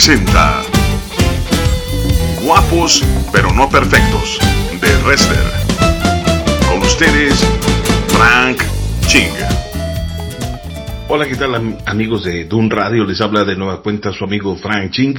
presenta 0.00 0.62
Guapos 2.42 3.04
pero 3.34 3.52
no 3.52 3.68
perfectos 3.68 4.38
de 4.80 4.96
Rester. 5.02 5.36
Con 6.66 6.80
ustedes, 6.80 7.38
Frank 8.08 8.62
Ching. 9.08 9.28
Hola, 11.06 11.28
¿qué 11.28 11.36
tal 11.36 11.76
amigos 11.84 12.24
de 12.24 12.46
Dun 12.46 12.70
Radio? 12.70 13.04
Les 13.04 13.20
habla 13.20 13.44
de 13.44 13.56
nueva 13.56 13.82
cuenta 13.82 14.10
su 14.14 14.24
amigo 14.24 14.56
Frank 14.56 14.90
Ching 14.90 15.18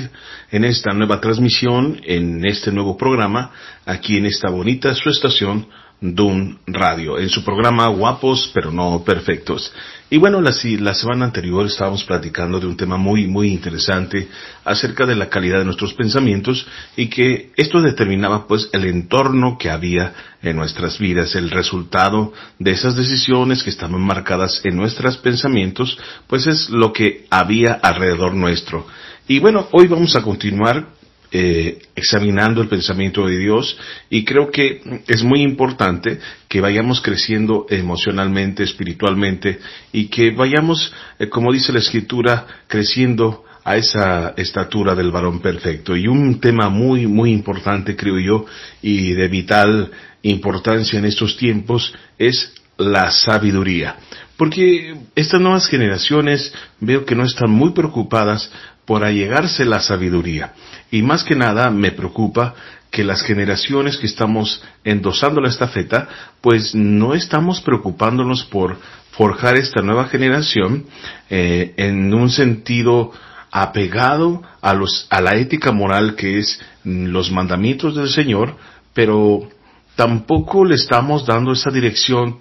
en 0.49 0.65
esta 0.65 0.93
nueva 0.93 1.21
transmisión, 1.21 2.01
en 2.03 2.43
este 2.43 2.71
nuevo 2.71 2.97
programa, 2.97 3.51
aquí 3.85 4.17
en 4.17 4.25
esta 4.25 4.49
bonita 4.49 4.95
su 4.95 5.11
estación 5.11 5.67
Dun 6.01 6.57
Radio, 6.65 7.19
en 7.19 7.29
su 7.29 7.43
programa 7.43 7.87
Guapos 7.89 8.49
pero 8.55 8.71
no 8.71 9.03
perfectos. 9.05 9.71
Y 10.09 10.17
bueno, 10.17 10.41
la, 10.41 10.51
la, 10.79 10.93
semana 10.95 11.25
anterior 11.25 11.65
estábamos 11.65 12.03
platicando 12.03 12.59
de 12.59 12.65
un 12.65 12.75
tema 12.75 12.97
muy, 12.97 13.27
muy 13.27 13.49
interesante 13.49 14.27
acerca 14.65 15.05
de 15.05 15.15
la 15.15 15.29
calidad 15.29 15.59
de 15.59 15.65
nuestros 15.65 15.93
pensamientos 15.93 16.65
y 16.97 17.07
que 17.07 17.51
esto 17.55 17.81
determinaba 17.81 18.47
pues 18.47 18.67
el 18.73 18.85
entorno 18.85 19.59
que 19.59 19.69
había 19.69 20.13
en 20.41 20.55
nuestras 20.55 20.97
vidas, 20.97 21.35
el 21.35 21.51
resultado 21.51 22.33
de 22.57 22.71
esas 22.71 22.95
decisiones 22.95 23.61
que 23.61 23.69
estaban 23.69 24.01
marcadas 24.01 24.59
en 24.65 24.75
nuestros 24.75 25.17
pensamientos, 25.17 25.99
pues 26.25 26.47
es 26.47 26.71
lo 26.71 26.91
que 26.91 27.27
había 27.29 27.73
alrededor 27.73 28.33
nuestro. 28.33 28.87
Y 29.27 29.37
bueno, 29.37 29.67
hoy 29.71 29.85
vamos 29.85 30.15
a 30.15 30.23
continuar 30.23 30.87
eh, 31.31 31.79
examinando 31.95 32.61
el 32.61 32.67
pensamiento 32.67 33.25
de 33.25 33.37
Dios 33.37 33.77
y 34.09 34.25
creo 34.25 34.51
que 34.51 34.81
es 35.07 35.23
muy 35.23 35.41
importante 35.41 36.19
que 36.49 36.59
vayamos 36.59 36.99
creciendo 37.01 37.65
emocionalmente, 37.69 38.63
espiritualmente 38.63 39.59
y 39.93 40.07
que 40.07 40.31
vayamos, 40.31 40.93
eh, 41.19 41.29
como 41.29 41.53
dice 41.53 41.71
la 41.71 41.79
escritura, 41.79 42.45
creciendo 42.67 43.45
a 43.63 43.77
esa 43.77 44.33
estatura 44.37 44.95
del 44.95 45.11
varón 45.11 45.39
perfecto. 45.39 45.95
Y 45.95 46.07
un 46.07 46.39
tema 46.39 46.69
muy, 46.69 47.07
muy 47.07 47.31
importante, 47.31 47.95
creo 47.95 48.19
yo, 48.19 48.45
y 48.81 49.13
de 49.13 49.27
vital 49.27 49.91
importancia 50.23 50.99
en 50.99 51.05
estos 51.05 51.37
tiempos 51.37 51.93
es 52.17 52.53
la 52.77 53.11
sabiduría. 53.11 53.95
Porque 54.37 54.95
estas 55.15 55.39
nuevas 55.39 55.67
generaciones 55.67 56.53
veo 56.79 57.05
que 57.05 57.15
no 57.15 57.23
están 57.23 57.51
muy 57.51 57.71
preocupadas 57.71 58.51
por 58.85 59.03
allegarse 59.03 59.65
la 59.65 59.79
sabiduría. 59.79 60.53
Y 60.91 61.01
más 61.01 61.23
que 61.23 61.35
nada 61.35 61.69
me 61.69 61.91
preocupa 61.91 62.55
que 62.89 63.03
las 63.05 63.21
generaciones 63.23 63.97
que 63.97 64.05
estamos 64.05 64.61
endosando 64.83 65.39
la 65.39 65.47
estafeta, 65.47 66.09
pues 66.41 66.75
no 66.75 67.13
estamos 67.13 67.61
preocupándonos 67.61 68.43
por 68.45 68.77
forjar 69.11 69.55
esta 69.55 69.81
nueva 69.81 70.05
generación 70.07 70.85
eh, 71.29 71.73
en 71.77 72.13
un 72.13 72.29
sentido 72.29 73.11
apegado 73.49 74.41
a, 74.61 74.73
los, 74.73 75.07
a 75.09 75.21
la 75.21 75.35
ética 75.35 75.71
moral 75.71 76.15
que 76.15 76.39
es 76.39 76.61
los 76.83 77.31
mandamientos 77.31 77.95
del 77.95 78.09
Señor, 78.09 78.55
pero 78.93 79.47
tampoco 79.95 80.65
le 80.65 80.75
estamos 80.75 81.25
dando 81.25 81.51
esa 81.53 81.71
dirección 81.71 82.39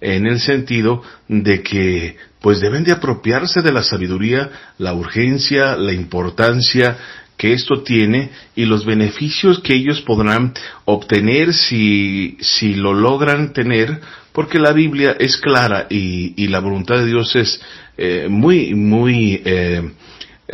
en 0.00 0.26
el 0.26 0.40
sentido 0.40 1.02
de 1.28 1.62
que 1.62 2.16
pues 2.40 2.60
deben 2.60 2.84
de 2.84 2.92
apropiarse 2.92 3.62
de 3.62 3.72
la 3.72 3.82
sabiduría, 3.82 4.50
la 4.78 4.94
urgencia, 4.94 5.76
la 5.76 5.92
importancia 5.92 6.96
que 7.36 7.54
esto 7.54 7.82
tiene 7.82 8.30
y 8.54 8.66
los 8.66 8.84
beneficios 8.84 9.60
que 9.60 9.74
ellos 9.74 10.02
podrán 10.02 10.52
obtener 10.84 11.54
si, 11.54 12.36
si 12.40 12.74
lo 12.74 12.92
logran 12.92 13.54
tener, 13.54 14.00
porque 14.32 14.58
la 14.58 14.72
Biblia 14.72 15.16
es 15.18 15.38
clara 15.38 15.86
y, 15.88 16.34
y 16.36 16.48
la 16.48 16.60
voluntad 16.60 16.96
de 16.96 17.06
Dios 17.06 17.34
es 17.36 17.60
eh, 17.96 18.26
muy, 18.28 18.74
muy 18.74 19.40
eh, 19.44 19.90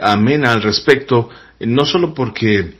amena 0.01 0.53
al 0.53 0.63
respecto, 0.63 1.29
no 1.61 1.85
solo 1.85 2.15
porque 2.15 2.75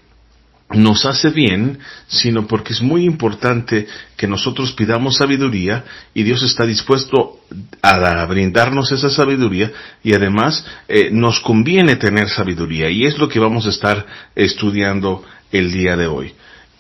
nos 0.71 1.05
hace 1.05 1.31
bien, 1.31 1.79
sino 2.09 2.47
porque 2.47 2.73
es 2.73 2.83
muy 2.83 3.05
importante 3.05 3.87
que 4.17 4.27
nosotros 4.27 4.73
pidamos 4.73 5.17
sabiduría 5.17 5.85
y 6.13 6.25
Dios 6.25 6.43
está 6.43 6.67
dispuesto 6.67 7.39
a 7.83 8.27
brindarnos 8.27 8.91
esa 8.91 9.09
sabiduría 9.09 9.71
y 10.03 10.15
además 10.15 10.67
eh, 10.89 11.11
nos 11.13 11.41
conviene 11.41 11.97
tener 11.97 12.29
sabiduría 12.29 12.91
y 12.91 13.05
es 13.05 13.17
lo 13.19 13.29
que 13.29 13.39
vamos 13.39 13.67
a 13.67 13.71
estar 13.71 14.07
estudiando 14.35 15.25
el 15.53 15.71
día 15.71 15.97
de 15.97 16.09
hoy. 16.09 16.35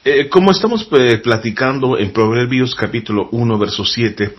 Eh, 0.05 0.29
como 0.29 0.51
estamos 0.51 0.89
eh, 0.93 1.19
platicando 1.19 1.99
en 1.99 2.13
Proverbios 2.13 2.75
capítulo 2.75 3.29
1 3.31 3.59
verso 3.59 3.85
7, 3.85 4.35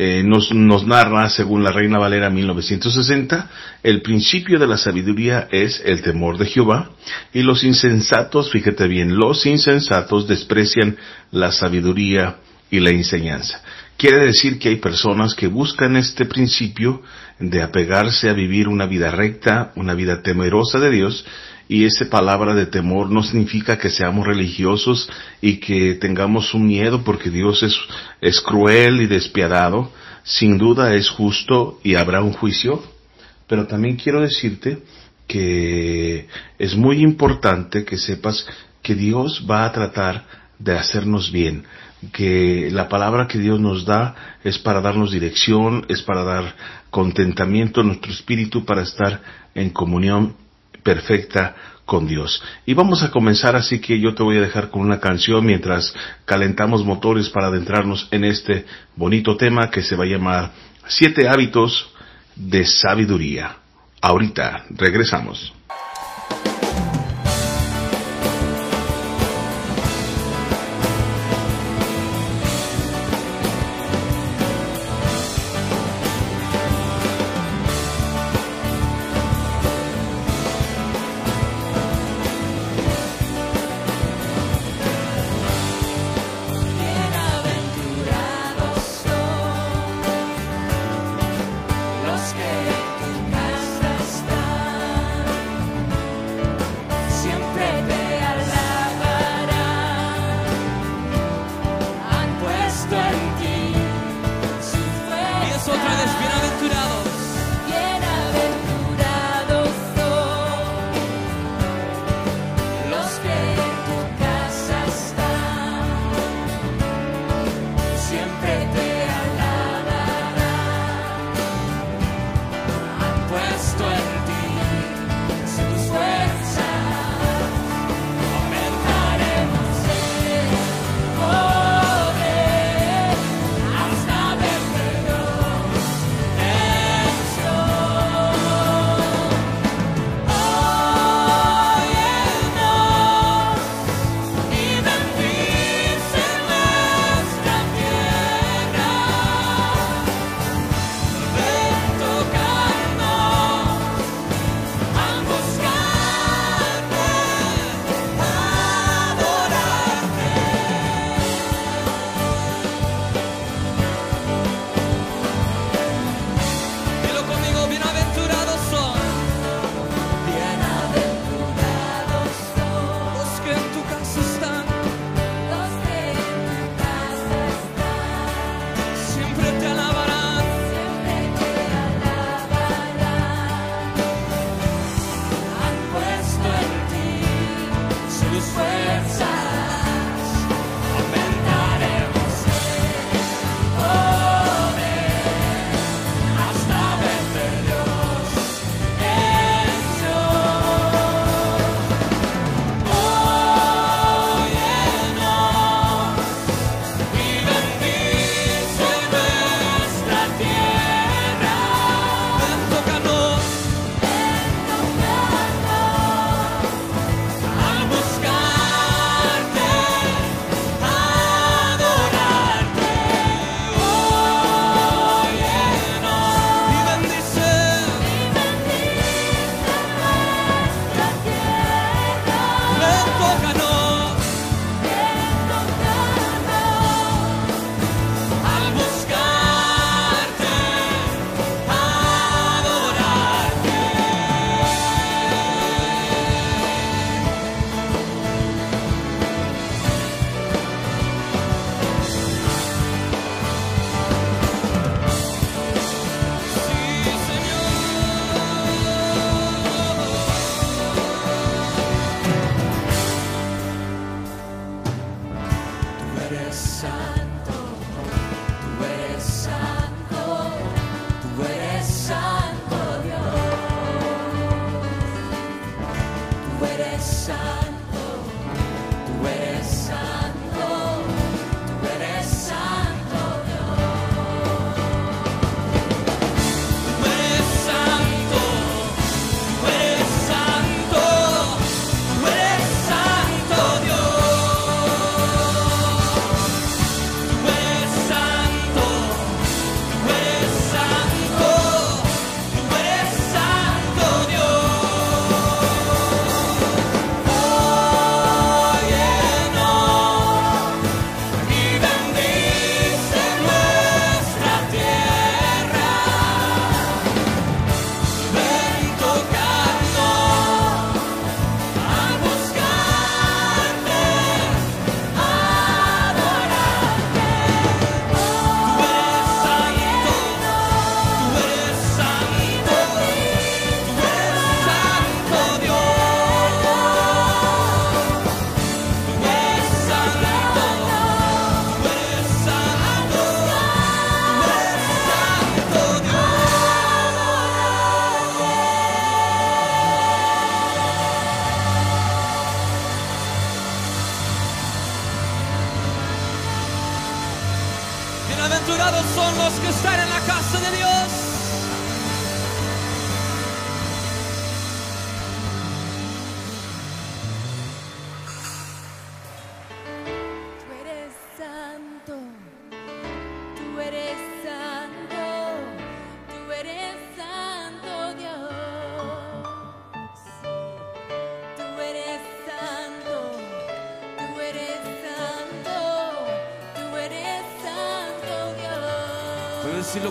eh, 0.00 0.22
nos, 0.22 0.54
nos, 0.54 0.86
narra, 0.86 1.28
según 1.28 1.64
la 1.64 1.72
Reina 1.72 1.98
Valera 1.98 2.30
1960, 2.30 3.50
el 3.82 4.00
principio 4.00 4.60
de 4.60 4.68
la 4.68 4.76
sabiduría 4.76 5.48
es 5.50 5.82
el 5.84 6.02
temor 6.02 6.38
de 6.38 6.46
Jehová, 6.46 6.90
y 7.34 7.42
los 7.42 7.64
insensatos, 7.64 8.52
fíjate 8.52 8.86
bien, 8.86 9.16
los 9.16 9.44
insensatos 9.44 10.28
desprecian 10.28 10.96
la 11.32 11.50
sabiduría 11.50 12.36
y 12.70 12.78
la 12.78 12.90
enseñanza. 12.90 13.60
Quiere 13.96 14.18
decir 14.24 14.60
que 14.60 14.68
hay 14.68 14.76
personas 14.76 15.34
que 15.34 15.48
buscan 15.48 15.96
este 15.96 16.26
principio 16.26 17.02
de 17.40 17.60
apegarse 17.60 18.28
a 18.28 18.34
vivir 18.34 18.68
una 18.68 18.86
vida 18.86 19.10
recta, 19.10 19.72
una 19.74 19.94
vida 19.94 20.22
temerosa 20.22 20.78
de 20.78 20.90
Dios, 20.90 21.26
y 21.68 21.84
esa 21.84 22.08
palabra 22.08 22.54
de 22.54 22.64
temor 22.64 23.10
no 23.10 23.22
significa 23.22 23.76
que 23.78 23.90
seamos 23.90 24.26
religiosos 24.26 25.08
y 25.42 25.58
que 25.58 25.94
tengamos 25.94 26.54
un 26.54 26.66
miedo 26.66 27.04
porque 27.04 27.28
Dios 27.28 27.62
es, 27.62 27.78
es 28.22 28.40
cruel 28.40 29.02
y 29.02 29.06
despiadado. 29.06 29.92
Sin 30.24 30.56
duda 30.56 30.94
es 30.94 31.10
justo 31.10 31.78
y 31.84 31.94
habrá 31.94 32.22
un 32.22 32.32
juicio. 32.32 32.82
Pero 33.46 33.66
también 33.66 33.96
quiero 33.96 34.22
decirte 34.22 34.78
que 35.26 36.26
es 36.58 36.74
muy 36.74 37.02
importante 37.02 37.84
que 37.84 37.98
sepas 37.98 38.46
que 38.82 38.94
Dios 38.94 39.44
va 39.48 39.66
a 39.66 39.72
tratar 39.72 40.24
de 40.58 40.72
hacernos 40.72 41.30
bien, 41.30 41.64
que 42.12 42.70
la 42.72 42.88
palabra 42.88 43.28
que 43.28 43.38
Dios 43.38 43.60
nos 43.60 43.84
da 43.84 44.38
es 44.42 44.58
para 44.58 44.80
darnos 44.80 45.12
dirección, 45.12 45.84
es 45.88 46.00
para 46.00 46.24
dar 46.24 46.56
contentamiento 46.90 47.82
a 47.82 47.84
nuestro 47.84 48.10
espíritu, 48.10 48.64
para 48.64 48.82
estar 48.82 49.20
en 49.54 49.68
comunión 49.70 50.34
perfecta 50.88 51.54
con 51.84 52.06
Dios. 52.06 52.42
Y 52.64 52.72
vamos 52.72 53.02
a 53.02 53.10
comenzar 53.10 53.54
así 53.54 53.78
que 53.78 54.00
yo 54.00 54.14
te 54.14 54.22
voy 54.22 54.38
a 54.38 54.40
dejar 54.40 54.70
con 54.70 54.80
una 54.80 55.00
canción 55.00 55.44
mientras 55.44 55.94
calentamos 56.24 56.82
motores 56.82 57.28
para 57.28 57.48
adentrarnos 57.48 58.08
en 58.10 58.24
este 58.24 58.64
bonito 58.96 59.36
tema 59.36 59.70
que 59.70 59.82
se 59.82 59.96
va 59.96 60.04
a 60.04 60.08
llamar 60.08 60.50
Siete 60.86 61.28
hábitos 61.28 61.90
de 62.34 62.64
sabiduría. 62.64 63.56
Ahorita 64.00 64.64
regresamos. 64.70 65.52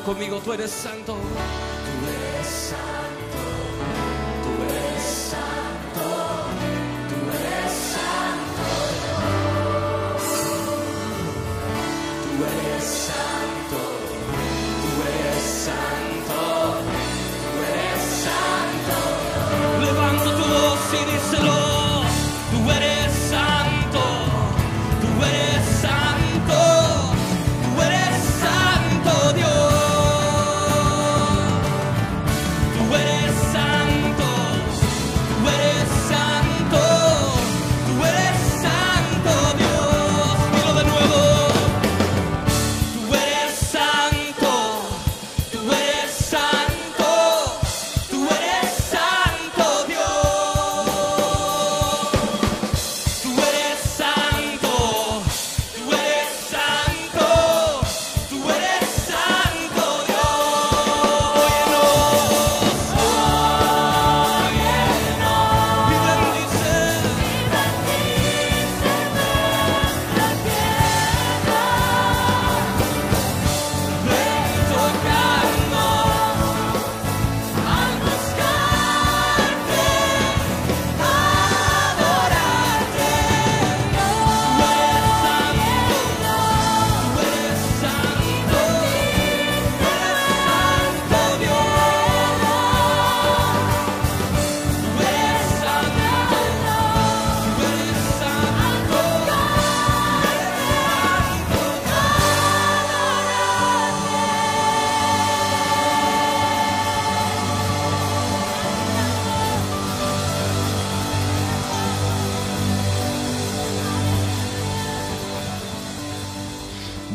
Conmigo, 0.08 0.40
tú 0.40 0.54
eres 0.54 0.72
santo. 0.72 1.18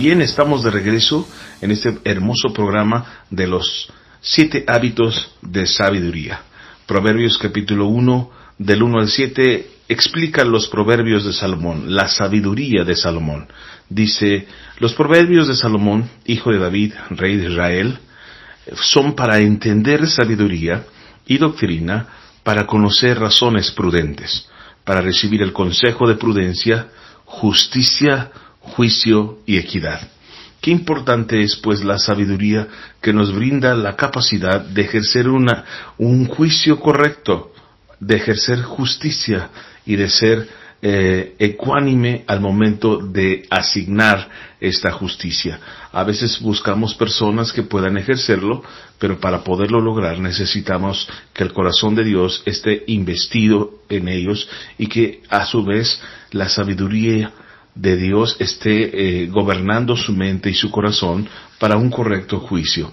Bien, 0.03 0.21
estamos 0.21 0.65
de 0.65 0.73
regreso 0.73 1.29
en 1.61 1.71
este 1.71 1.97
hermoso 2.03 2.53
programa 2.53 3.23
de 3.31 3.47
los 3.47 3.89
siete 4.21 4.65
hábitos 4.67 5.37
de 5.43 5.65
sabiduría. 5.65 6.41
Proverbios 6.87 7.39
capítulo 7.39 7.87
1, 7.87 8.31
del 8.59 8.83
1 8.83 8.99
al 8.99 9.07
7, 9.07 9.71
explica 9.89 10.43
los 10.43 10.67
proverbios 10.67 11.25
de 11.25 11.33
Salomón, 11.33 11.95
la 11.95 12.09
sabiduría 12.09 12.83
de 12.83 12.97
Salomón. 12.97 13.47
Dice, 13.89 14.49
los 14.81 14.93
proverbios 14.95 15.47
de 15.47 15.55
Salomón, 15.55 16.11
hijo 16.25 16.51
de 16.51 16.59
David, 16.59 16.95
rey 17.11 17.37
de 17.37 17.53
Israel, 17.53 18.01
son 18.75 19.15
para 19.15 19.39
entender 19.39 20.09
sabiduría 20.09 20.85
y 21.29 21.39
doctrina, 21.39 22.09
para 22.43 22.67
conocer 22.67 23.21
razones 23.21 23.71
prudentes, 23.71 24.49
para 24.83 25.01
recibir 25.01 25.43
el 25.43 25.53
consejo 25.53 26.09
de 26.09 26.17
prudencia, 26.17 26.89
justicia, 27.25 28.33
juicio 28.63 29.39
y 29.47 29.59
equidad. 29.59 30.01
Qué 30.61 30.71
importante 30.71 31.43
es 31.43 31.57
pues 31.57 31.83
la 31.83 31.99
sabiduría 31.99 32.69
que 33.01 33.13
nos 33.13 33.35
brinda 33.35 33.75
la 33.75 33.97
capacidad 33.97 34.61
de 34.61 34.83
ejercer 34.83 35.29
una, 35.29 35.65
un 35.99 36.27
juicio 36.27 36.79
correcto, 36.79 37.53
de 37.99 38.17
ejercer 38.17 38.63
justicia 38.63 39.51
y 39.85 39.97
de 39.97 40.09
ser 40.09 40.49
eh, 40.85 41.35
ecuánime 41.39 42.25
al 42.27 42.41
momento 42.41 42.99
de 42.99 43.47
asignar 43.51 44.29
esta 44.61 44.93
justicia. 44.93 45.59
A 45.93 46.05
veces 46.05 46.41
buscamos 46.41 46.95
personas 46.95 47.53
que 47.53 47.63
puedan 47.63 47.97
ejercerlo, 47.99 48.63
pero 48.99 49.19
para 49.19 49.43
poderlo 49.43 49.81
lograr 49.81 50.19
necesitamos 50.21 51.09
que 51.33 51.43
el 51.43 51.53
corazón 51.53 51.97
de 51.97 52.05
Dios 52.05 52.43
esté 52.47 52.85
investido 52.87 53.83
en 53.89 54.09
ellos 54.09 54.49
y 54.79 54.87
que 54.87 55.23
a 55.29 55.45
su 55.47 55.65
vez 55.65 56.01
la 56.31 56.49
sabiduría 56.49 57.33
de 57.75 57.97
Dios 57.97 58.37
esté 58.39 59.23
eh, 59.23 59.27
gobernando 59.29 59.97
su 59.97 60.13
mente 60.13 60.51
y 60.51 60.55
su 60.55 60.71
corazón 60.71 61.29
para 61.59 61.77
un 61.77 61.91
correcto 61.91 62.41
juicio. 62.41 62.93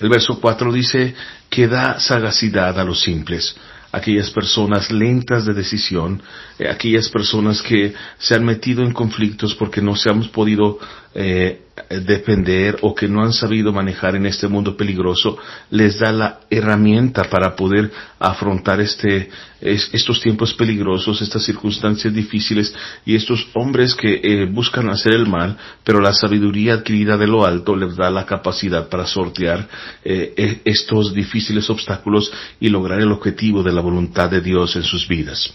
El 0.00 0.08
verso 0.08 0.40
4 0.40 0.72
dice 0.72 1.14
que 1.48 1.68
da 1.68 2.00
sagacidad 2.00 2.78
a 2.80 2.84
los 2.84 3.00
simples, 3.02 3.56
aquellas 3.92 4.30
personas 4.30 4.90
lentas 4.90 5.44
de 5.44 5.54
decisión, 5.54 6.20
eh, 6.58 6.68
aquellas 6.68 7.08
personas 7.08 7.62
que 7.62 7.94
se 8.18 8.34
han 8.34 8.44
metido 8.44 8.82
en 8.82 8.92
conflictos 8.92 9.54
porque 9.54 9.80
no 9.80 9.94
se 9.94 10.10
han 10.10 10.22
podido 10.28 10.78
eh, 11.16 11.60
defender 12.06 12.78
o 12.82 12.94
que 12.94 13.06
no 13.08 13.22
han 13.22 13.32
sabido 13.32 13.72
manejar 13.72 14.16
en 14.16 14.26
este 14.26 14.48
mundo 14.48 14.76
peligroso, 14.76 15.36
les 15.70 15.98
da 15.98 16.12
la 16.12 16.40
herramienta 16.50 17.24
para 17.24 17.54
poder 17.54 17.90
afrontar 18.18 18.80
este, 18.80 19.28
es- 19.60 19.90
estos 19.92 20.20
tiempos 20.20 20.54
peligrosos, 20.54 21.20
estas 21.22 21.44
circunstancias 21.44 22.12
difíciles 22.14 22.74
y 23.06 23.14
estos 23.14 23.46
hombres 23.54 23.94
que 23.94 24.20
eh, 24.22 24.46
buscan 24.46 24.88
hacer 24.88 25.14
el 25.14 25.26
mal, 25.26 25.56
pero 25.84 26.00
la 26.00 26.12
sabiduría 26.12 26.74
adquirida 26.74 27.16
de 27.16 27.26
lo 27.26 27.44
alto 27.44 27.76
les 27.76 27.94
da 27.96 28.10
la 28.10 28.24
capacidad 28.26 28.88
para 28.88 29.06
sortear 29.06 29.68
eh, 30.04 30.34
eh, 30.36 30.60
estos 30.64 31.12
difíciles 31.14 31.68
obstáculos 31.70 32.32
y 32.60 32.68
lograr 32.70 33.00
el 33.00 33.12
objetivo 33.12 33.62
de 33.62 33.72
la 33.72 33.80
voluntad 33.80 34.30
de 34.30 34.40
Dios 34.40 34.74
en 34.76 34.82
sus 34.84 35.06
vidas. 35.08 35.52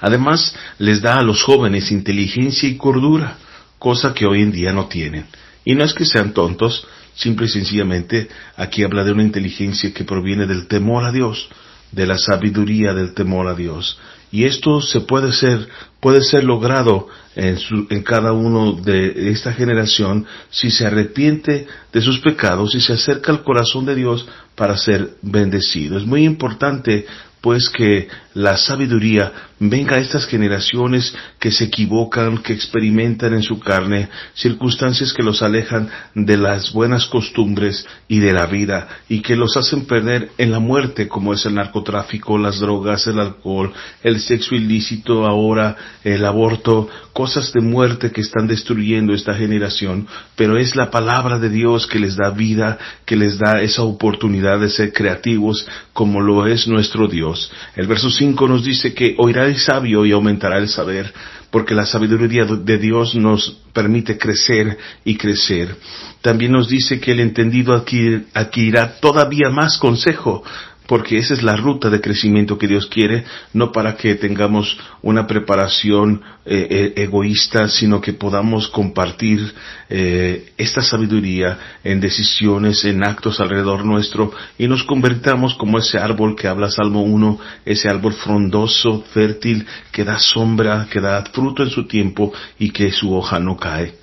Además, 0.00 0.54
les 0.78 1.00
da 1.00 1.18
a 1.18 1.22
los 1.22 1.42
jóvenes 1.42 1.90
inteligencia 1.92 2.68
y 2.68 2.76
cordura, 2.76 3.38
cosa 3.88 4.14
que 4.14 4.24
hoy 4.24 4.40
en 4.40 4.50
día 4.50 4.72
no 4.72 4.86
tienen. 4.86 5.26
Y 5.66 5.74
no 5.74 5.84
es 5.84 5.92
que 5.92 6.06
sean 6.06 6.32
tontos, 6.32 6.86
simple 7.14 7.44
y 7.46 7.50
sencillamente 7.50 8.28
aquí 8.56 8.82
habla 8.82 9.04
de 9.04 9.12
una 9.12 9.22
inteligencia 9.22 9.92
que 9.92 10.04
proviene 10.04 10.46
del 10.46 10.66
temor 10.66 11.04
a 11.04 11.12
Dios, 11.12 11.48
de 11.92 12.06
la 12.06 12.16
sabiduría 12.16 12.94
del 12.94 13.12
temor 13.12 13.46
a 13.46 13.54
Dios. 13.54 13.98
Y 14.32 14.44
esto 14.46 14.80
se 14.80 15.00
puede 15.02 15.32
ser, 15.32 15.68
puede 16.00 16.22
ser 16.22 16.42
logrado 16.44 17.08
en, 17.36 17.56
su- 17.58 17.86
en 17.90 18.02
cada 18.02 18.32
uno 18.32 18.72
de 18.72 19.30
esta 19.30 19.52
generación 19.52 20.26
si 20.50 20.70
se 20.70 20.86
arrepiente 20.86 21.66
de 21.92 22.00
sus 22.00 22.18
pecados 22.20 22.74
y 22.74 22.80
se 22.80 22.94
acerca 22.94 23.30
al 23.32 23.42
corazón 23.44 23.84
de 23.84 23.94
Dios 23.94 24.26
para 24.56 24.76
ser 24.76 25.10
bendecido. 25.22 25.98
Es 25.98 26.06
muy 26.06 26.24
importante 26.24 27.06
pues 27.44 27.68
que 27.68 28.08
la 28.32 28.56
sabiduría 28.56 29.30
venga 29.60 29.96
a 29.96 30.00
estas 30.00 30.26
generaciones 30.26 31.14
que 31.38 31.52
se 31.52 31.64
equivocan, 31.64 32.38
que 32.38 32.54
experimentan 32.54 33.34
en 33.34 33.42
su 33.42 33.60
carne 33.60 34.08
circunstancias 34.34 35.12
que 35.12 35.22
los 35.22 35.42
alejan 35.42 35.90
de 36.14 36.38
las 36.38 36.72
buenas 36.72 37.04
costumbres 37.06 37.86
y 38.08 38.18
de 38.18 38.32
la 38.32 38.46
vida 38.46 38.88
y 39.10 39.20
que 39.20 39.36
los 39.36 39.58
hacen 39.58 39.84
perder 39.84 40.30
en 40.38 40.50
la 40.50 40.58
muerte 40.58 41.06
como 41.06 41.34
es 41.34 41.44
el 41.44 41.54
narcotráfico, 41.54 42.38
las 42.38 42.60
drogas, 42.60 43.06
el 43.06 43.20
alcohol, 43.20 43.74
el 44.02 44.20
sexo 44.20 44.54
ilícito 44.54 45.26
ahora, 45.26 45.76
el 46.02 46.24
aborto, 46.24 46.88
cosas 47.12 47.52
de 47.52 47.60
muerte 47.60 48.10
que 48.10 48.22
están 48.22 48.48
destruyendo 48.48 49.12
esta 49.12 49.34
generación, 49.34 50.08
pero 50.34 50.56
es 50.56 50.74
la 50.74 50.90
palabra 50.90 51.38
de 51.38 51.50
Dios 51.50 51.86
que 51.86 52.00
les 52.00 52.16
da 52.16 52.30
vida, 52.30 52.78
que 53.04 53.16
les 53.16 53.38
da 53.38 53.60
esa 53.60 53.82
oportunidad 53.82 54.58
de 54.58 54.70
ser 54.70 54.92
creativos 54.92 55.66
como 55.92 56.20
lo 56.20 56.46
es 56.46 56.66
nuestro 56.66 57.06
Dios. 57.06 57.33
El 57.76 57.86
verso 57.86 58.10
5 58.10 58.48
nos 58.48 58.64
dice 58.64 58.94
que 58.94 59.14
oirá 59.18 59.46
el 59.46 59.58
sabio 59.58 60.04
y 60.04 60.12
aumentará 60.12 60.58
el 60.58 60.68
saber, 60.68 61.12
porque 61.50 61.74
la 61.74 61.86
sabiduría 61.86 62.44
de 62.44 62.78
Dios 62.78 63.14
nos 63.14 63.58
permite 63.72 64.18
crecer 64.18 64.76
y 65.04 65.16
crecer. 65.16 65.76
También 66.20 66.52
nos 66.52 66.68
dice 66.68 67.00
que 67.00 67.12
el 67.12 67.20
entendido 67.20 67.74
adquirirá 67.74 68.96
todavía 69.00 69.50
más 69.50 69.78
consejo, 69.78 70.42
porque 70.86 71.18
esa 71.18 71.34
es 71.34 71.42
la 71.42 71.56
ruta 71.56 71.88
de 71.88 72.00
crecimiento 72.00 72.58
que 72.58 72.68
Dios 72.68 72.86
quiere, 72.86 73.24
no 73.52 73.72
para 73.72 73.96
que 73.96 74.14
tengamos 74.16 74.78
una 75.02 75.26
preparación 75.26 76.22
eh, 76.44 76.66
eh, 76.70 77.02
egoísta, 77.02 77.68
sino 77.68 78.00
que 78.00 78.12
podamos 78.12 78.68
compartir 78.68 79.54
eh, 79.88 80.52
esta 80.58 80.82
sabiduría 80.82 81.58
en 81.82 82.00
decisiones, 82.00 82.84
en 82.84 83.02
actos 83.02 83.40
alrededor 83.40 83.84
nuestro 83.84 84.32
y 84.58 84.68
nos 84.68 84.84
convertamos 84.84 85.54
como 85.54 85.78
ese 85.78 85.98
árbol 85.98 86.36
que 86.36 86.48
habla 86.48 86.70
Salmo 86.70 87.02
1, 87.02 87.38
ese 87.64 87.88
árbol 87.88 88.12
frondoso, 88.12 89.04
fértil, 89.12 89.66
que 89.90 90.04
da 90.04 90.18
sombra, 90.18 90.86
que 90.90 91.00
da 91.00 91.24
fruto 91.24 91.62
en 91.62 91.70
su 91.70 91.86
tiempo 91.86 92.32
y 92.58 92.70
que 92.70 92.92
su 92.92 93.14
hoja 93.14 93.38
no 93.38 93.56
cae. 93.56 93.94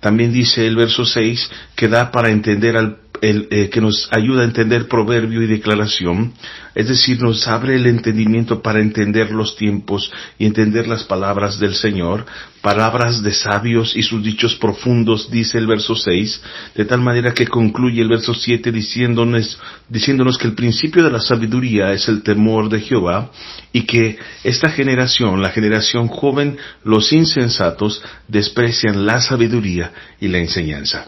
También 0.00 0.32
dice 0.32 0.66
el 0.66 0.76
verso 0.76 1.04
6 1.04 1.50
que 1.74 1.88
da 1.88 2.10
para 2.10 2.30
entender 2.30 2.76
al 2.76 3.03
eh, 3.24 3.70
que 3.70 3.80
nos 3.80 4.06
ayuda 4.10 4.42
a 4.42 4.44
entender 4.44 4.86
proverbio 4.86 5.42
y 5.42 5.46
declaración, 5.46 6.34
es 6.74 6.88
decir, 6.88 7.22
nos 7.22 7.48
abre 7.48 7.76
el 7.76 7.86
entendimiento 7.86 8.60
para 8.60 8.80
entender 8.80 9.30
los 9.30 9.56
tiempos 9.56 10.12
y 10.38 10.44
entender 10.44 10.86
las 10.86 11.04
palabras 11.04 11.58
del 11.58 11.74
Señor, 11.74 12.26
palabras 12.60 13.22
de 13.22 13.32
sabios 13.32 13.96
y 13.96 14.02
sus 14.02 14.22
dichos 14.22 14.56
profundos, 14.56 15.30
dice 15.30 15.56
el 15.56 15.66
verso 15.66 15.94
6, 15.94 16.42
de 16.74 16.84
tal 16.84 17.00
manera 17.00 17.32
que 17.32 17.46
concluye 17.46 18.02
el 18.02 18.08
verso 18.08 18.34
7 18.34 18.70
diciéndonos, 18.70 19.58
diciéndonos 19.88 20.36
que 20.36 20.48
el 20.48 20.54
principio 20.54 21.02
de 21.02 21.10
la 21.10 21.20
sabiduría 21.20 21.92
es 21.92 22.08
el 22.08 22.22
temor 22.22 22.68
de 22.68 22.80
Jehová 22.80 23.30
y 23.72 23.82
que 23.82 24.18
esta 24.42 24.68
generación, 24.68 25.40
la 25.40 25.50
generación 25.50 26.08
joven, 26.08 26.58
los 26.84 27.10
insensatos, 27.10 28.02
desprecian 28.28 29.06
la 29.06 29.22
sabiduría 29.22 29.92
y 30.20 30.28
la 30.28 30.38
enseñanza. 30.38 31.06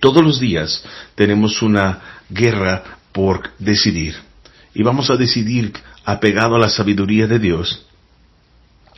Todos 0.00 0.22
los 0.24 0.40
días 0.40 0.84
tenemos 1.14 1.62
una 1.62 2.22
guerra 2.28 2.82
por 3.12 3.50
decidir. 3.58 4.16
Y 4.74 4.82
vamos 4.82 5.10
a 5.10 5.16
decidir 5.16 5.72
apegado 6.04 6.56
a 6.56 6.58
la 6.58 6.68
sabiduría 6.68 7.26
de 7.26 7.38
Dios 7.38 7.86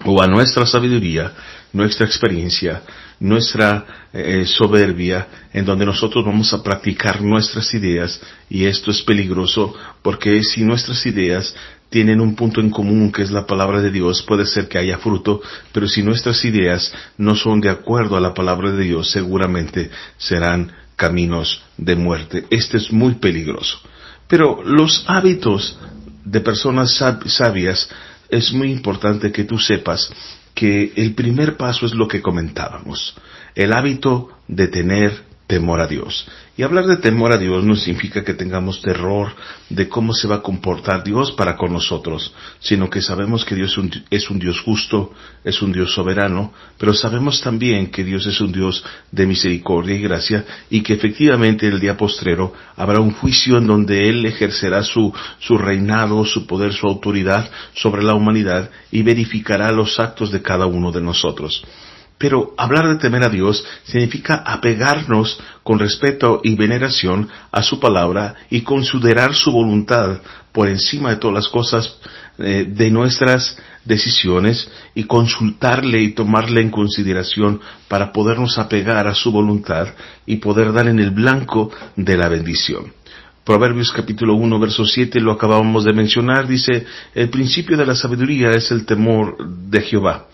o 0.04 0.22
a 0.22 0.26
nuestra 0.26 0.66
sabiduría, 0.66 1.32
nuestra 1.72 2.06
experiencia, 2.06 2.82
nuestra 3.20 4.08
eh, 4.12 4.44
soberbia, 4.46 5.26
en 5.52 5.64
donde 5.64 5.86
nosotros 5.86 6.24
vamos 6.24 6.52
a 6.52 6.62
practicar 6.62 7.22
nuestras 7.22 7.72
ideas 7.74 8.20
y 8.50 8.66
esto 8.66 8.90
es 8.90 9.02
peligroso 9.02 9.74
porque 10.02 10.42
si 10.42 10.62
nuestras 10.62 11.04
ideas 11.06 11.54
tienen 11.88 12.20
un 12.20 12.34
punto 12.34 12.60
en 12.60 12.70
común 12.70 13.12
que 13.12 13.22
es 13.22 13.30
la 13.30 13.46
palabra 13.46 13.80
de 13.80 13.90
Dios, 13.90 14.22
puede 14.22 14.44
ser 14.44 14.68
que 14.68 14.78
haya 14.78 14.98
fruto, 14.98 15.40
pero 15.72 15.86
si 15.88 16.02
nuestras 16.02 16.44
ideas 16.44 16.92
no 17.16 17.34
son 17.34 17.60
de 17.60 17.70
acuerdo 17.70 18.16
a 18.16 18.20
la 18.20 18.34
palabra 18.34 18.72
de 18.72 18.84
Dios, 18.84 19.10
seguramente 19.10 19.90
serán 20.18 20.72
caminos 20.96 21.62
de 21.76 21.94
muerte. 21.94 22.46
Este 22.50 22.78
es 22.78 22.92
muy 22.92 23.14
peligroso. 23.14 23.78
Pero 24.28 24.62
los 24.64 25.04
hábitos 25.06 25.78
de 26.24 26.40
personas 26.40 27.00
sabias 27.26 27.88
es 28.28 28.52
muy 28.52 28.72
importante 28.72 29.30
que 29.30 29.44
tú 29.44 29.58
sepas 29.58 30.10
que 30.54 30.92
el 30.96 31.14
primer 31.14 31.56
paso 31.56 31.86
es 31.86 31.94
lo 31.94 32.08
que 32.08 32.22
comentábamos, 32.22 33.14
el 33.54 33.72
hábito 33.72 34.30
de 34.48 34.68
tener 34.68 35.22
temor 35.46 35.80
a 35.80 35.86
Dios. 35.86 36.26
Y 36.56 36.62
hablar 36.62 36.86
de 36.86 36.96
temor 36.96 37.32
a 37.32 37.38
Dios 37.38 37.62
no 37.64 37.76
significa 37.76 38.24
que 38.24 38.34
tengamos 38.34 38.80
terror 38.82 39.32
de 39.68 39.88
cómo 39.88 40.12
se 40.12 40.26
va 40.26 40.36
a 40.36 40.42
comportar 40.42 41.04
Dios 41.04 41.32
para 41.32 41.56
con 41.56 41.72
nosotros, 41.72 42.34
sino 42.58 42.90
que 42.90 43.02
sabemos 43.02 43.44
que 43.44 43.54
Dios 43.54 43.78
es 44.10 44.30
un 44.30 44.38
Dios 44.38 44.60
justo, 44.60 45.12
es 45.44 45.60
un 45.62 45.72
Dios 45.72 45.92
soberano, 45.92 46.52
pero 46.78 46.94
sabemos 46.94 47.40
también 47.40 47.90
que 47.90 48.04
Dios 48.04 48.26
es 48.26 48.40
un 48.40 48.52
Dios 48.52 48.84
de 49.12 49.26
misericordia 49.26 49.96
y 49.96 50.02
gracia 50.02 50.44
y 50.70 50.82
que 50.82 50.94
efectivamente 50.94 51.68
el 51.68 51.78
día 51.78 51.96
postrero 51.96 52.54
habrá 52.74 53.00
un 53.00 53.12
juicio 53.12 53.58
en 53.58 53.66
donde 53.66 54.08
Él 54.08 54.24
ejercerá 54.24 54.82
su, 54.82 55.12
su 55.38 55.58
reinado, 55.58 56.24
su 56.24 56.46
poder, 56.46 56.72
su 56.72 56.86
autoridad 56.86 57.48
sobre 57.74 58.02
la 58.02 58.14
humanidad 58.14 58.70
y 58.90 59.02
verificará 59.02 59.70
los 59.70 60.00
actos 60.00 60.32
de 60.32 60.42
cada 60.42 60.66
uno 60.66 60.90
de 60.90 61.02
nosotros. 61.02 61.62
Pero 62.18 62.54
hablar 62.56 62.88
de 62.88 62.96
temer 62.96 63.24
a 63.24 63.28
Dios 63.28 63.64
significa 63.84 64.36
apegarnos 64.36 65.38
con 65.62 65.78
respeto 65.78 66.40
y 66.42 66.54
veneración 66.54 67.28
a 67.52 67.62
su 67.62 67.78
palabra 67.78 68.34
y 68.48 68.62
considerar 68.62 69.34
su 69.34 69.52
voluntad 69.52 70.20
por 70.52 70.68
encima 70.68 71.10
de 71.10 71.16
todas 71.16 71.34
las 71.34 71.48
cosas 71.48 71.98
eh, 72.38 72.66
de 72.68 72.90
nuestras 72.90 73.58
decisiones 73.84 74.70
y 74.94 75.04
consultarle 75.04 76.00
y 76.00 76.12
tomarle 76.12 76.62
en 76.62 76.70
consideración 76.70 77.60
para 77.86 78.12
podernos 78.12 78.56
apegar 78.58 79.06
a 79.06 79.14
su 79.14 79.30
voluntad 79.30 79.88
y 80.24 80.36
poder 80.36 80.72
dar 80.72 80.88
en 80.88 80.98
el 80.98 81.10
blanco 81.10 81.70
de 81.96 82.16
la 82.16 82.28
bendición. 82.28 82.94
Proverbios 83.44 83.92
capítulo 83.92 84.34
1, 84.34 84.58
verso 84.58 84.86
7, 84.86 85.20
lo 85.20 85.32
acabamos 85.32 85.84
de 85.84 85.92
mencionar, 85.92 86.48
dice, 86.48 86.84
el 87.14 87.28
principio 87.28 87.76
de 87.76 87.86
la 87.86 87.94
sabiduría 87.94 88.50
es 88.50 88.70
el 88.72 88.86
temor 88.86 89.36
de 89.46 89.82
Jehová 89.82 90.26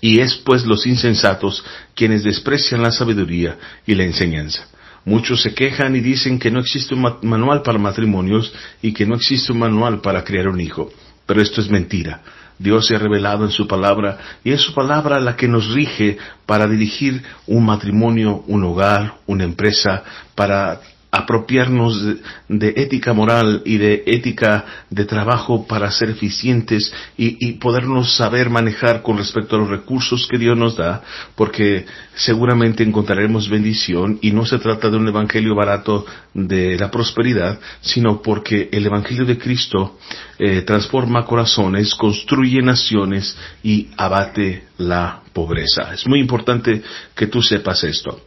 y 0.00 0.20
es 0.20 0.34
pues 0.36 0.64
los 0.64 0.86
insensatos 0.86 1.64
quienes 1.94 2.24
desprecian 2.24 2.82
la 2.82 2.92
sabiduría 2.92 3.58
y 3.86 3.94
la 3.94 4.04
enseñanza. 4.04 4.66
Muchos 5.04 5.42
se 5.42 5.54
quejan 5.54 5.94
y 5.94 6.00
dicen 6.00 6.38
que 6.38 6.50
no 6.50 6.58
existe 6.58 6.94
un 6.94 7.06
manual 7.22 7.62
para 7.62 7.78
matrimonios 7.78 8.52
y 8.82 8.92
que 8.92 9.06
no 9.06 9.14
existe 9.14 9.52
un 9.52 9.60
manual 9.60 10.00
para 10.00 10.24
criar 10.24 10.48
un 10.48 10.60
hijo. 10.60 10.90
Pero 11.26 11.40
esto 11.40 11.60
es 11.60 11.70
mentira. 11.70 12.22
Dios 12.58 12.86
se 12.86 12.96
ha 12.96 12.98
revelado 12.98 13.44
en 13.44 13.50
su 13.50 13.68
palabra 13.68 14.18
y 14.42 14.50
es 14.50 14.62
su 14.62 14.74
palabra 14.74 15.20
la 15.20 15.36
que 15.36 15.46
nos 15.46 15.72
rige 15.72 16.18
para 16.46 16.66
dirigir 16.66 17.22
un 17.46 17.66
matrimonio, 17.66 18.42
un 18.46 18.64
hogar, 18.64 19.18
una 19.26 19.44
empresa, 19.44 20.02
para 20.34 20.80
apropiarnos 21.10 22.02
de, 22.48 22.68
ética 22.76 23.12
moral 23.12 23.62
y 23.64 23.78
de 23.78 24.02
ética 24.06 24.64
de 24.90 25.04
trabajo 25.04 25.66
para 25.66 25.90
ser 25.90 26.10
eficientes 26.10 26.92
y, 27.16 27.36
y, 27.46 27.52
podernos 27.54 28.16
saber 28.16 28.50
manejar 28.50 29.02
con 29.02 29.16
respecto 29.16 29.56
a 29.56 29.58
los 29.58 29.68
recursos 29.68 30.26
que 30.28 30.38
Dios 30.38 30.56
nos 30.56 30.76
da, 30.76 31.02
porque 31.34 31.86
seguramente 32.14 32.82
encontraremos 32.82 33.48
bendición 33.48 34.18
y 34.20 34.32
no 34.32 34.44
se 34.44 34.58
trata 34.58 34.90
de 34.90 34.96
un 34.96 35.08
evangelio 35.08 35.54
barato 35.54 36.04
de 36.34 36.76
la 36.76 36.90
prosperidad, 36.90 37.58
sino 37.80 38.20
porque 38.20 38.68
el 38.72 38.84
evangelio 38.84 39.24
de 39.24 39.38
Cristo 39.38 39.98
eh, 40.38 40.62
transforma 40.62 41.24
corazones, 41.24 41.94
construye 41.94 42.60
naciones 42.60 43.36
y 43.62 43.88
abate 43.96 44.64
la 44.78 45.22
pobreza. 45.32 45.94
Es 45.94 46.06
muy 46.06 46.20
importante 46.20 46.82
que 47.14 47.26
tú 47.26 47.40
sepas 47.40 47.84
esto. 47.84 48.25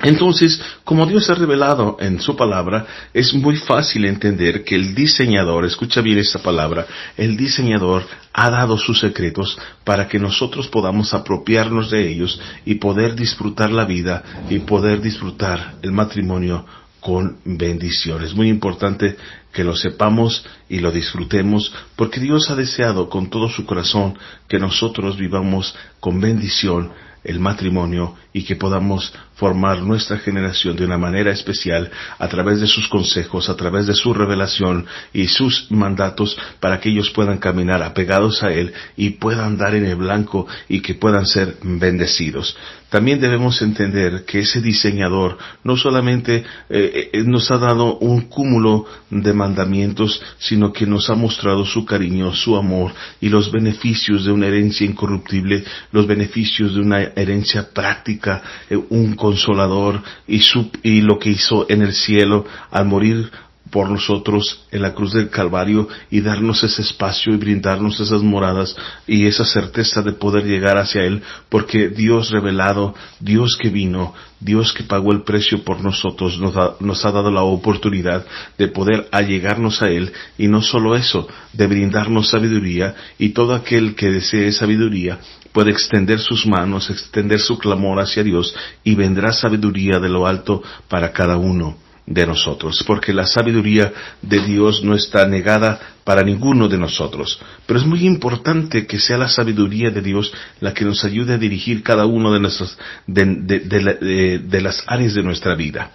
Entonces, 0.00 0.60
como 0.84 1.06
Dios 1.06 1.28
ha 1.28 1.34
revelado 1.34 1.96
en 1.98 2.20
su 2.20 2.36
palabra, 2.36 2.86
es 3.12 3.34
muy 3.34 3.56
fácil 3.56 4.04
entender 4.04 4.62
que 4.62 4.76
el 4.76 4.94
diseñador, 4.94 5.64
escucha 5.64 6.00
bien 6.00 6.18
esta 6.18 6.38
palabra, 6.38 6.86
el 7.16 7.36
diseñador 7.36 8.04
ha 8.32 8.48
dado 8.48 8.78
sus 8.78 9.00
secretos 9.00 9.58
para 9.82 10.06
que 10.06 10.20
nosotros 10.20 10.68
podamos 10.68 11.14
apropiarnos 11.14 11.90
de 11.90 12.08
ellos 12.08 12.40
y 12.64 12.76
poder 12.76 13.16
disfrutar 13.16 13.72
la 13.72 13.84
vida 13.84 14.22
y 14.48 14.60
poder 14.60 15.00
disfrutar 15.00 15.74
el 15.82 15.90
matrimonio 15.90 16.64
con 17.00 17.38
bendición. 17.44 18.22
Es 18.22 18.34
muy 18.34 18.48
importante 18.48 19.16
que 19.52 19.64
lo 19.64 19.74
sepamos 19.74 20.44
y 20.68 20.78
lo 20.78 20.92
disfrutemos 20.92 21.72
porque 21.96 22.20
Dios 22.20 22.50
ha 22.50 22.54
deseado 22.54 23.08
con 23.08 23.30
todo 23.30 23.48
su 23.48 23.66
corazón 23.66 24.16
que 24.46 24.60
nosotros 24.60 25.16
vivamos 25.16 25.74
con 25.98 26.20
bendición 26.20 26.92
el 27.24 27.40
matrimonio 27.40 28.14
y 28.32 28.44
que 28.44 28.56
podamos 28.56 29.12
formar 29.38 29.82
nuestra 29.82 30.18
generación 30.18 30.76
de 30.76 30.84
una 30.84 30.98
manera 30.98 31.30
especial 31.30 31.90
a 32.18 32.28
través 32.28 32.60
de 32.60 32.66
sus 32.66 32.88
consejos, 32.88 33.48
a 33.48 33.56
través 33.56 33.86
de 33.86 33.94
su 33.94 34.12
revelación 34.12 34.84
y 35.12 35.28
sus 35.28 35.70
mandatos 35.70 36.36
para 36.58 36.80
que 36.80 36.90
ellos 36.90 37.10
puedan 37.10 37.38
caminar 37.38 37.82
apegados 37.82 38.42
a 38.42 38.52
Él 38.52 38.72
y 38.96 39.10
puedan 39.10 39.56
dar 39.56 39.76
en 39.76 39.86
el 39.86 39.96
blanco 39.96 40.48
y 40.68 40.80
que 40.80 40.94
puedan 40.94 41.24
ser 41.24 41.56
bendecidos. 41.62 42.56
También 42.90 43.20
debemos 43.20 43.60
entender 43.60 44.24
que 44.24 44.40
ese 44.40 44.62
diseñador 44.62 45.36
no 45.62 45.76
solamente 45.76 46.44
eh, 46.70 47.10
eh, 47.12 47.22
nos 47.22 47.50
ha 47.50 47.58
dado 47.58 47.98
un 47.98 48.22
cúmulo 48.22 48.86
de 49.10 49.34
mandamientos, 49.34 50.22
sino 50.38 50.72
que 50.72 50.86
nos 50.86 51.10
ha 51.10 51.14
mostrado 51.14 51.66
su 51.66 51.84
cariño, 51.84 52.34
su 52.34 52.56
amor 52.56 52.94
y 53.20 53.28
los 53.28 53.52
beneficios 53.52 54.24
de 54.24 54.32
una 54.32 54.46
herencia 54.46 54.86
incorruptible, 54.86 55.64
los 55.92 56.06
beneficios 56.06 56.74
de 56.74 56.80
una 56.80 57.02
herencia 57.02 57.68
práctica, 57.74 58.42
eh, 58.70 58.80
un 58.88 59.14
consolador 59.32 60.02
y, 60.26 61.00
lo 61.02 61.18
que 61.18 61.30
hizo 61.30 61.66
en 61.68 61.82
el 61.82 61.92
cielo 61.92 62.44
al 62.70 62.86
morir 62.86 63.30
por 63.70 63.90
nosotros 63.90 64.64
en 64.70 64.80
la 64.80 64.94
cruz 64.94 65.12
del 65.12 65.28
Calvario 65.28 65.88
y 66.10 66.22
darnos 66.22 66.62
ese 66.64 66.80
espacio 66.80 67.34
y 67.34 67.36
brindarnos 67.36 68.00
esas 68.00 68.22
moradas 68.22 68.74
y 69.06 69.26
esa 69.26 69.44
certeza 69.44 70.00
de 70.00 70.12
poder 70.12 70.44
llegar 70.46 70.78
hacia 70.78 71.04
Él, 71.04 71.20
porque 71.50 71.90
Dios 71.90 72.30
revelado, 72.30 72.94
Dios 73.20 73.58
que 73.60 73.68
vino, 73.68 74.14
Dios 74.40 74.72
que 74.72 74.84
pagó 74.84 75.12
el 75.12 75.22
precio 75.22 75.62
por 75.64 75.82
nosotros, 75.82 76.38
nos, 76.38 76.54
da- 76.54 76.76
nos 76.80 77.04
ha 77.04 77.12
dado 77.12 77.30
la 77.30 77.42
oportunidad 77.42 78.24
de 78.56 78.68
poder 78.68 79.06
allegarnos 79.12 79.82
a 79.82 79.90
Él 79.90 80.12
y 80.38 80.48
no 80.48 80.62
solo 80.62 80.96
eso, 80.96 81.28
de 81.52 81.66
brindarnos 81.66 82.30
sabiduría 82.30 82.94
y 83.18 83.30
todo 83.30 83.54
aquel 83.54 83.94
que 83.94 84.10
desee 84.10 84.50
sabiduría 84.52 85.18
puede 85.52 85.70
extender 85.70 86.18
sus 86.20 86.46
manos, 86.46 86.90
extender 86.90 87.40
su 87.40 87.58
clamor 87.58 88.00
hacia 88.00 88.22
Dios 88.22 88.54
y 88.84 88.94
vendrá 88.94 89.32
sabiduría 89.32 89.98
de 89.98 90.08
lo 90.08 90.26
alto 90.26 90.62
para 90.88 91.12
cada 91.12 91.36
uno 91.36 91.76
de 92.06 92.26
nosotros, 92.26 92.82
porque 92.86 93.12
la 93.12 93.26
sabiduría 93.26 93.92
de 94.22 94.40
Dios 94.40 94.82
no 94.82 94.94
está 94.94 95.26
negada 95.26 95.78
para 96.04 96.22
ninguno 96.22 96.66
de 96.66 96.78
nosotros. 96.78 97.38
Pero 97.66 97.78
es 97.78 97.84
muy 97.84 98.06
importante 98.06 98.86
que 98.86 98.98
sea 98.98 99.18
la 99.18 99.28
sabiduría 99.28 99.90
de 99.90 100.00
Dios 100.00 100.32
la 100.60 100.72
que 100.72 100.86
nos 100.86 101.04
ayude 101.04 101.34
a 101.34 101.38
dirigir 101.38 101.82
cada 101.82 102.06
uno 102.06 102.32
de, 102.32 102.40
nuestras, 102.40 102.78
de, 103.06 103.24
de- 103.26 103.60
de 103.60 103.82
la- 103.82 103.92
de- 103.94 104.38
de 104.38 104.60
las 104.62 104.82
áreas 104.86 105.12
de 105.12 105.22
nuestra 105.22 105.54
vida. 105.54 105.90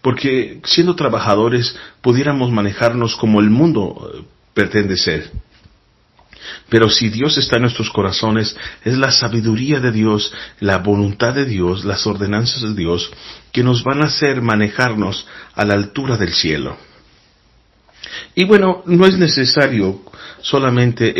Porque 0.00 0.60
siendo 0.64 0.96
trabajadores 0.96 1.76
pudiéramos 2.00 2.50
manejarnos 2.50 3.14
como 3.14 3.38
el 3.38 3.50
mundo 3.50 4.10
eh, 4.12 4.24
pretende 4.54 4.96
ser. 4.96 5.30
Pero 6.72 6.88
si 6.88 7.10
Dios 7.10 7.36
está 7.36 7.56
en 7.56 7.62
nuestros 7.62 7.90
corazones, 7.90 8.56
es 8.82 8.96
la 8.96 9.12
sabiduría 9.12 9.78
de 9.78 9.92
Dios, 9.92 10.32
la 10.58 10.78
voluntad 10.78 11.34
de 11.34 11.44
Dios, 11.44 11.84
las 11.84 12.06
ordenanzas 12.06 12.62
de 12.62 12.72
Dios, 12.72 13.12
que 13.52 13.62
nos 13.62 13.84
van 13.84 14.00
a 14.00 14.06
hacer 14.06 14.40
manejarnos 14.40 15.26
a 15.54 15.66
la 15.66 15.74
altura 15.74 16.16
del 16.16 16.32
cielo. 16.32 16.78
Y 18.34 18.44
bueno, 18.44 18.82
no 18.86 19.04
es 19.04 19.18
necesario 19.18 20.00
solamente 20.40 21.14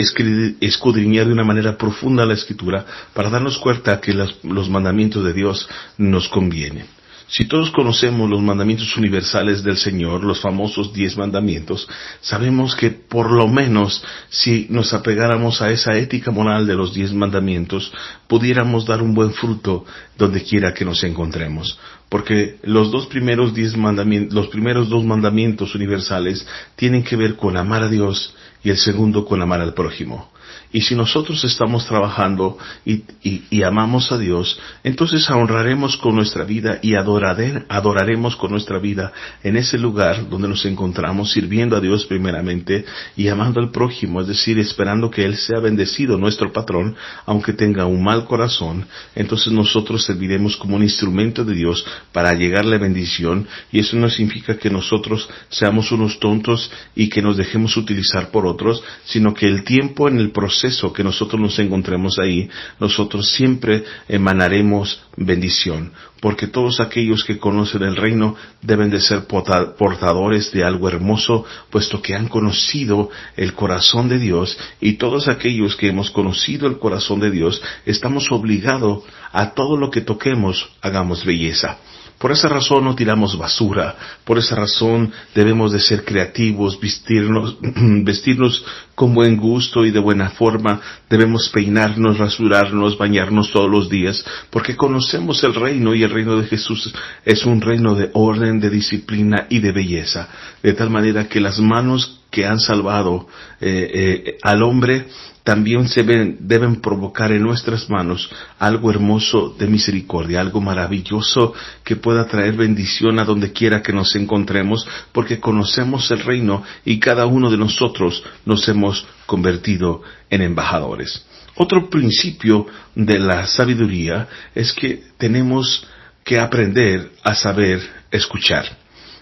escudriñar 0.63 1.27
de 1.27 1.35
una 1.35 1.45
manera 1.45 1.77
profunda 1.77 2.25
la 2.25 2.33
escritura 2.33 2.87
para 3.13 3.29
darnos 3.29 3.59
cuenta 3.59 4.01
que 4.01 4.15
los 4.15 4.71
mandamientos 4.71 5.23
de 5.23 5.35
Dios 5.35 5.69
nos 5.99 6.31
convienen. 6.31 6.87
Si 7.33 7.47
todos 7.47 7.71
conocemos 7.71 8.29
los 8.29 8.43
mandamientos 8.43 8.95
universales 8.99 9.63
del 9.63 9.79
Señor, 9.79 10.23
los 10.23 10.43
famosos 10.43 10.93
diez 10.93 11.17
mandamientos, 11.17 11.89
sabemos 12.21 12.77
que 12.77 12.91
por 12.91 13.31
lo 13.31 13.49
menos 13.49 14.05
si 14.29 14.67
nos 14.69 14.93
apegáramos 14.93 15.63
a 15.63 15.71
esa 15.71 15.97
ética 15.97 16.31
moral 16.31 16.67
de 16.67 16.75
los 16.75 16.93
diez 16.93 17.11
mandamientos, 17.15 17.91
pudiéramos 18.29 18.85
dar 18.85 19.01
un 19.01 19.15
buen 19.15 19.33
fruto 19.33 19.87
donde 20.19 20.43
quiera 20.43 20.75
que 20.75 20.85
nos 20.85 21.03
encontremos. 21.05 21.79
Porque 22.11 22.59
los 22.65 22.91
dos 22.91 23.07
primeros 23.07 23.55
diez 23.55 23.79
mandamientos, 23.79 24.35
los 24.35 24.49
primeros 24.49 24.91
dos 24.91 25.03
mandamientos 25.03 25.75
universales 25.75 26.47
tienen 26.77 27.03
que 27.03 27.17
ver 27.17 27.37
con 27.37 27.57
amar 27.57 27.83
a 27.83 27.89
Dios 27.89 28.35
y 28.63 28.69
el 28.69 28.77
segundo 28.77 29.25
con 29.25 29.41
amar 29.41 29.63
al 29.63 29.73
prójimo. 29.73 30.32
Y 30.73 30.81
si 30.81 30.95
nosotros 30.95 31.45
estamos 31.45 31.87
trabajando 31.87 32.57
y, 32.87 33.03
y- 33.23 33.63
amamos 33.63 34.11
a 34.11 34.17
Dios, 34.19 34.59
entonces 34.83 35.29
honraremos 35.29 35.99
con 35.99 36.15
nuestra 36.17 36.45
vida 36.45 36.79
y 36.83 36.93
adorare- 36.95 37.65
adoraremos 37.69 38.37
con 38.37 38.51
nuestra 38.53 38.79
vida 38.79 39.13
en 39.43 39.57
ese 39.57 39.77
lugar 39.79 40.29
donde 40.31 40.49
nos 40.49 40.65
encontramos 40.65 41.31
sirviendo 41.33 41.77
a 41.77 41.81
Dios 41.81 42.07
primeramente 42.07 42.87
y 43.17 43.29
amando 43.29 43.61
al 43.61 43.71
prójimo, 43.71 44.23
es 44.23 44.29
decir, 44.29 44.59
esperando 44.59 45.11
que 45.11 45.25
Él 45.27 45.37
sea 45.37 45.61
bendecido, 45.61 46.17
nuestro 46.17 46.51
patrón, 46.53 46.97
aunque 47.27 47.53
tenga 47.53 47.85
un 47.85 48.03
mal 48.03 48.25
corazón, 48.25 48.87
entonces 49.15 49.53
nosotros 49.53 50.05
serviremos 50.05 50.57
como 50.57 50.77
un 50.77 50.83
instrumento 50.83 51.45
de 51.45 51.55
Dios 51.55 51.85
para 52.13 52.33
llegarle 52.33 52.79
bendición 52.79 53.47
y 53.71 53.81
eso 53.81 53.97
no 53.97 54.09
significa 54.09 54.57
que 54.57 54.71
nosotros 54.71 55.29
seamos 55.51 55.93
unos 55.93 56.19
tontos 56.19 56.71
y 56.97 57.09
que 57.11 57.21
nos 57.21 57.37
dejemos 57.37 57.77
utilizar 57.77 58.31
por 58.31 58.47
otros, 58.47 58.83
sino 59.05 59.35
que 59.35 59.47
el 59.47 59.65
tiempo 59.65 60.09
en 60.09 60.19
el 60.19 60.31
proceso 60.31 60.62
que 60.93 61.03
nosotros 61.03 61.41
nos 61.41 61.59
encontremos 61.59 62.19
ahí, 62.21 62.49
nosotros 62.79 63.31
siempre 63.33 63.83
emanaremos 64.09 65.03
bendición, 65.17 65.93
porque 66.21 66.47
todos 66.47 66.79
aquellos 66.79 67.25
que 67.25 67.39
conocen 67.39 67.83
el 67.83 67.97
reino 67.97 68.37
deben 68.61 68.91
de 68.91 69.01
ser 69.01 69.27
porta- 69.27 69.75
portadores 69.75 70.53
de 70.53 70.63
algo 70.65 70.89
hermoso, 70.89 71.45
puesto 71.71 72.01
que 72.01 72.15
han 72.15 72.29
conocido 72.29 73.11
el 73.37 73.55
corazón 73.55 74.09
de 74.09 74.19
Dios 74.21 74.57
y 74.81 74.93
todos 74.95 75.27
aquellos 75.27 75.75
que 75.75 75.89
hemos 75.89 76.11
conocido 76.11 76.69
el 76.69 76.79
corazón 76.79 77.19
de 77.19 77.31
Dios, 77.33 77.61
estamos 77.85 78.31
obligados 78.31 79.03
a 79.33 79.51
todo 79.55 79.77
lo 79.77 79.91
que 79.91 80.01
toquemos, 80.03 80.71
hagamos 80.81 81.25
belleza. 81.25 81.79
Por 82.23 82.31
esa 82.31 82.49
razón 82.49 82.85
no 82.85 82.95
tiramos 82.95 83.37
basura, 83.37 83.97
por 84.23 84.39
esa 84.39 84.55
razón 84.55 85.11
debemos 85.35 85.73
de 85.73 85.81
ser 85.81 86.05
creativos, 86.05 86.79
vestirnos, 86.79 87.57
vestirnos 88.05 88.65
con 88.95 89.13
buen 89.13 89.37
gusto 89.37 89.85
y 89.85 89.91
de 89.91 89.99
buena 89.99 90.31
forma, 90.31 90.81
debemos 91.11 91.49
peinarnos, 91.49 92.19
rasurarnos, 92.19 92.97
bañarnos 92.97 93.51
todos 93.51 93.69
los 93.69 93.91
días, 93.91 94.25
porque 94.51 94.77
conocemos 94.77 95.43
el 95.43 95.53
reino 95.53 95.97
y 95.97 96.05
el 96.05 96.11
reino 96.11 96.37
de 96.37 96.47
Jesús 96.47 96.95
es 97.25 97.45
un 97.45 97.61
reino 97.61 97.97
de 97.97 98.11
orden, 98.13 98.61
de 98.61 98.71
disciplina 98.71 99.49
y 99.51 99.59
de 99.59 99.73
belleza, 99.73 100.29
de 100.63 100.75
tal 100.75 100.91
manera 100.91 101.29
que 101.29 101.41
las 101.41 101.59
manos 101.59 102.22
que 102.33 102.45
han 102.47 102.59
salvado 102.59 103.29
eh, 103.61 103.91
eh, 103.95 104.39
al 104.43 104.63
hombre 104.65 105.07
también 105.45 105.89
se 105.89 106.03
ven- 106.05 106.37
deben 106.41 106.81
provocar 106.81 107.31
en 107.33 107.43
nuestras 107.43 107.91
manos 107.91 108.31
algo 108.59 108.91
hermoso 108.91 109.55
de 109.59 109.67
misericordia, 109.67 110.41
algo 110.41 110.61
maravilloso 110.61 111.53
que 111.85 111.97
pueda 111.97 112.27
traer 112.27 112.55
bendición 112.55 113.19
a 113.19 113.25
donde 113.25 113.53
quiera 113.53 113.83
que 113.83 113.93
nos 113.93 114.15
encontremos, 114.17 114.87
porque 115.13 115.41
conocemos 115.41 116.11
el 116.13 116.21
reino 116.21 116.63
y 116.85 116.99
cada 117.01 117.27
uno 117.27 117.51
de 117.51 117.57
nosotros 117.59 118.23
nos 118.47 118.67
hemos 118.69 119.05
convertido 119.27 120.03
en 120.31 120.43
embajadores. 120.43 121.27
Otro 121.57 121.91
principio 121.91 122.67
de 122.95 123.19
la 123.19 123.47
sabiduría 123.47 124.29
es 124.55 124.73
que 124.73 125.03
tenemos 125.19 125.87
que 126.25 126.39
aprender 126.39 127.11
a 127.25 127.35
saber 127.35 127.81
escuchar. 128.13 128.79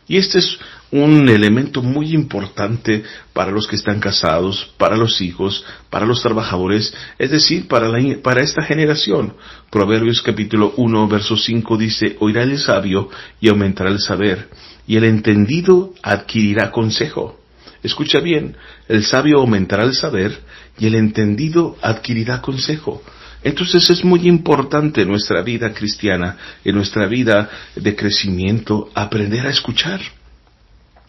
Y 0.07 0.19
este 0.19 0.39
es 0.39 0.59
un 0.93 1.29
elemento 1.29 1.83
muy 1.83 2.13
importante 2.15 3.05
para 3.33 3.53
los 3.53 3.67
que 3.69 3.77
están 3.77 4.01
casados, 4.01 4.73
para 4.77 4.97
los 4.97 5.21
hijos, 5.21 5.65
para 5.89 6.05
los 6.07 6.21
trabajadores, 6.23 6.93
es 7.19 7.31
decir, 7.31 7.69
para, 7.69 7.89
la- 7.89 8.17
para 8.23 8.43
esta 8.43 8.63
generación. 8.63 9.35
Proverbios 9.71 10.21
capítulo 10.23 10.73
1, 10.77 11.09
verso 11.09 11.37
5 11.37 11.77
dice, 11.77 12.17
oirá 12.21 12.43
el 12.43 12.59
sabio 12.59 13.09
y 13.41 13.49
aumentará 13.49 13.91
el 13.91 14.01
saber, 14.01 14.49
y 14.87 14.97
el 14.97 15.05
entendido 15.05 15.95
adquirirá 16.03 16.71
consejo. 16.73 17.39
Escucha 17.83 18.21
bien, 18.21 18.57
el 18.89 19.05
sabio 19.05 19.39
aumentará 19.39 19.85
el 19.85 19.95
saber 19.95 20.39
y 20.79 20.87
el 20.87 20.97
entendido 20.97 21.77
adquirirá 21.81 22.43
consejo. 22.43 23.03
Entonces 23.43 23.89
es 23.89 24.05
muy 24.05 24.29
importante 24.29 25.03
en 25.03 25.09
nuestra 25.09 25.41
vida 25.41 25.73
cristiana, 25.73 26.37
en 26.65 26.75
nuestra 26.75 27.07
vida 27.07 27.49
de 27.77 27.97
crecimiento, 27.97 28.91
aprender 28.95 29.47
a 29.47 29.51
escuchar. 29.51 30.01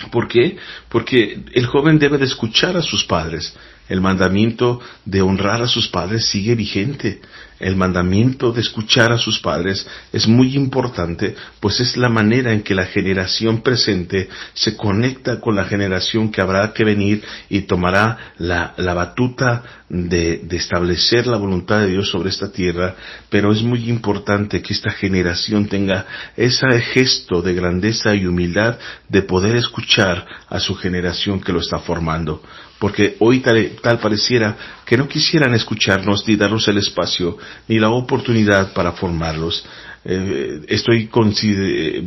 ¿Por 0.10 0.28
qué? 0.28 0.58
Porque 0.90 1.42
el 1.54 1.66
joven 1.68 2.00
debe 2.00 2.18
de 2.18 2.26
escuchar 2.26 2.78
a 2.78 2.82
sus 2.82 3.04
padres. 3.04 3.56
El 3.90 4.02
mandamiento 4.02 4.80
de 5.06 5.22
honrar 5.22 5.62
a 5.62 5.68
sus 5.68 5.88
padres 5.88 6.26
sigue 6.26 6.56
vigente. 6.56 7.22
El 7.62 7.76
mandamiento 7.76 8.52
de 8.52 8.62
escuchar 8.62 9.12
a 9.12 9.18
sus 9.18 9.40
padres 9.40 9.88
es 10.12 10.28
muy 10.28 10.56
importante, 10.56 11.36
pues 11.60 11.80
es 11.80 11.96
la 11.96 12.10
manera 12.10 12.52
en 12.52 12.64
que 12.64 12.74
la 12.74 12.86
generación 12.86 13.62
presente 13.62 14.30
se 14.54 14.76
conecta 14.76 15.40
con 15.40 15.56
la 15.56 15.66
generación 15.66 16.32
que 16.32 16.42
habrá 16.42 16.74
que 16.74 16.84
venir 16.84 17.24
y 17.50 17.62
tomará 17.62 18.34
la, 18.40 18.74
la 18.78 18.96
batuta 18.96 19.64
de, 19.90 20.42
de 20.44 20.58
establecer 20.58 21.28
la 21.28 21.38
voluntad 21.38 21.82
de 21.82 21.88
Dios 21.88 22.10
sobre 22.10 22.30
esta 22.30 22.52
tierra, 22.52 22.96
pero 23.30 23.52
es 23.52 23.62
muy 23.62 23.90
importante 23.90 24.62
que 24.62 24.74
esta 24.74 24.90
generación 24.90 25.68
tenga 25.68 26.08
ese 26.36 26.68
gesto 26.82 27.42
de 27.42 27.54
grandeza 27.54 28.16
y 28.16 28.26
humildad 28.26 28.80
de 29.08 29.22
poder 29.22 29.56
escuchar 29.56 30.26
a 30.50 30.60
su 30.60 30.76
generación 30.76 31.40
que 31.42 31.54
lo 31.54 31.60
está 31.60 31.80
formando. 31.80 32.42
Porque 32.82 33.16
hoy 33.20 33.42
tal, 33.42 33.74
tal, 33.80 34.00
pareciera 34.00 34.58
que 34.86 34.98
no 34.98 35.08
quisieran 35.08 35.54
escucharnos 35.54 36.28
ni 36.28 36.36
darnos 36.36 36.68
el 36.68 36.80
espacio 36.80 37.38
ni 37.68 37.80
la 37.80 37.90
oportunidad 37.90 38.74
para 38.74 38.92
formarlos. 38.94 39.66
eh, 40.04 40.62
estoy 40.68 41.08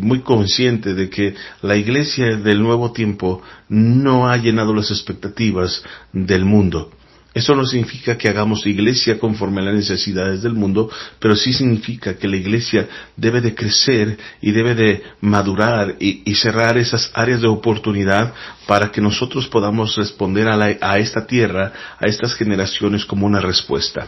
muy 0.01 0.21
consciente 0.21 0.95
de 0.95 1.09
que 1.09 1.35
la 1.63 1.77
iglesia 1.77 2.37
del 2.37 2.61
nuevo 2.61 2.91
tiempo 2.93 3.41
no 3.69 4.29
ha 4.29 4.37
llenado 4.37 4.75
las 4.75 4.91
expectativas 4.91 5.85
del 6.13 6.45
mundo. 6.45 6.91
Eso 7.35 7.55
no 7.57 7.65
significa 7.67 8.17
que 8.17 8.29
hagamos 8.29 8.65
iglesia 8.65 9.19
conforme 9.19 9.61
a 9.61 9.65
las 9.65 9.75
necesidades 9.75 10.43
del 10.43 10.55
mundo, 10.55 10.89
pero 11.19 11.35
sí 11.35 11.53
significa 11.53 12.17
que 12.17 12.29
la 12.29 12.37
iglesia 12.37 12.89
debe 13.17 13.41
de 13.41 13.57
crecer 13.57 14.17
y 14.41 14.53
debe 14.53 14.75
de 14.77 15.03
madurar 15.21 15.97
y, 15.99 16.23
y 16.25 16.35
cerrar 16.37 16.79
esas 16.79 17.11
áreas 17.13 17.41
de 17.41 17.49
oportunidad 17.49 18.33
para 18.69 18.93
que 18.93 19.01
nosotros 19.01 19.49
podamos 19.49 19.97
responder 19.97 20.47
a, 20.49 20.57
la- 20.57 20.77
a 20.81 20.99
esta 20.99 21.27
tierra, 21.27 21.73
a 21.99 22.07
estas 22.07 22.35
generaciones 22.35 23.05
como 23.05 23.27
una 23.27 23.41
respuesta. 23.41 24.07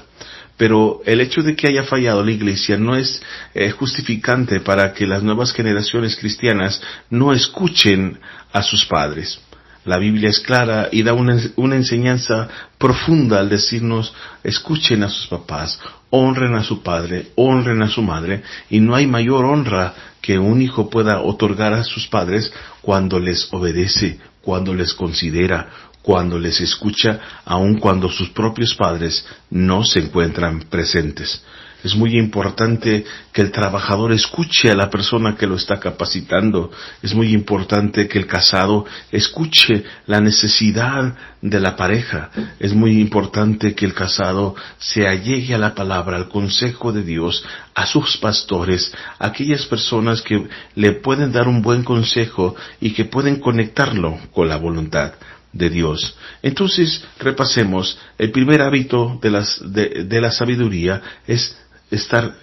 Pero 0.57 1.03
el 1.05 1.21
hecho 1.21 1.43
de 1.43 1.55
que 1.55 1.69
haya 1.69 1.83
fallado 1.83 2.25
la 2.25 2.33
iglesia 2.33 2.79
no 2.79 2.97
es 2.97 3.23
eh, 3.55 3.71
justificante 3.71 4.61
para 4.61 4.93
que 4.95 5.07
las 5.07 5.23
nuevas 5.23 5.53
generaciones 5.53 6.17
cristianas 6.17 6.81
no 7.11 7.33
escuchen 7.33 8.19
a 8.53 8.63
sus 8.63 8.87
padres. 8.87 9.39
La 9.85 9.99
Biblia 9.99 10.31
es 10.31 10.41
clara 10.41 10.89
y 10.91 11.03
da 11.03 11.13
una, 11.13 11.39
una 11.55 11.77
enseñanza 11.77 12.49
profunda 12.77 13.39
al 13.39 13.49
decirnos, 13.49 14.13
escuchen 14.43 15.05
a 15.05 15.09
sus 15.09 15.29
papás, 15.29 15.79
honren 16.11 16.55
a 16.55 16.65
su 16.65 16.83
padre, 16.83 17.29
honren 17.37 17.83
a 17.83 17.89
su 17.89 18.03
madre, 18.03 18.43
y 18.69 18.81
no 18.81 18.97
hay 18.97 19.07
mayor 19.07 19.45
honra 19.45 19.95
que 20.21 20.39
un 20.39 20.61
hijo 20.61 20.91
pueda 20.91 21.21
otorgar 21.21 21.73
a 21.73 21.85
sus 21.85 22.09
padres 22.09 22.53
cuando 22.83 23.21
les 23.21 23.47
obedece, 23.53 24.19
cuando 24.43 24.75
les 24.75 24.93
considera, 24.95 25.69
cuando 26.07 26.39
les 26.39 26.61
escucha, 26.61 27.19
aun 27.45 27.81
cuando 27.81 28.09
sus 28.09 28.31
propios 28.31 28.77
padres 28.77 29.27
no 29.51 29.83
se 29.83 29.99
encuentran 29.99 30.61
presentes. 30.71 31.43
Es 31.83 31.97
muy 31.97 32.17
importante 32.17 33.05
que 33.33 33.43
el 33.43 33.51
trabajador 33.51 34.13
escuche 34.13 34.71
a 34.71 34.77
la 34.77 34.89
persona 34.89 35.35
que 35.35 35.49
lo 35.49 35.57
está 35.57 35.81
capacitando. 35.81 36.71
Es 37.03 37.13
muy 37.13 37.35
importante 37.35 38.07
que 38.07 38.19
el 38.19 38.29
casado 38.29 38.87
escuche 39.11 39.83
la 40.07 40.21
necesidad 40.21 41.17
de 41.43 41.61
la 41.61 41.75
pareja. 41.75 42.31
Es 42.61 42.73
muy 42.73 43.01
importante 43.01 43.75
que 43.75 43.85
el 43.85 43.93
casado 43.93 44.55
se 44.79 45.09
allegue 45.09 45.55
a 45.57 45.59
la 45.59 45.75
palabra, 45.75 46.17
al 46.17 46.29
consejo 46.29 46.93
de 46.93 47.03
Dios, 47.03 47.45
a 47.75 47.85
sus 47.85 48.17
pastores, 48.17 48.93
a 49.19 49.27
aquellas 49.27 49.67
personas 49.67 50.23
que 50.23 50.47
le 50.77 50.93
pueden 50.93 51.33
dar 51.33 51.49
un 51.49 51.63
buen 51.63 51.83
consejo 51.83 52.55
y 52.81 52.93
que 52.93 53.07
pueden 53.07 53.41
conectarlo 53.41 54.19
con 54.33 54.49
la 54.49 54.57
voluntad 54.57 55.15
de 55.53 55.71
Dios. 55.71 56.17
Entonces, 56.43 57.05
repasemos, 57.19 57.99
el 58.19 58.31
primer 58.31 58.63
hábito 58.63 59.19
de, 59.23 59.31
las, 59.31 59.61
de, 59.73 60.05
de 60.05 60.21
la 60.21 60.31
sabiduría 60.31 61.03
es 61.27 61.57
estar 61.91 62.35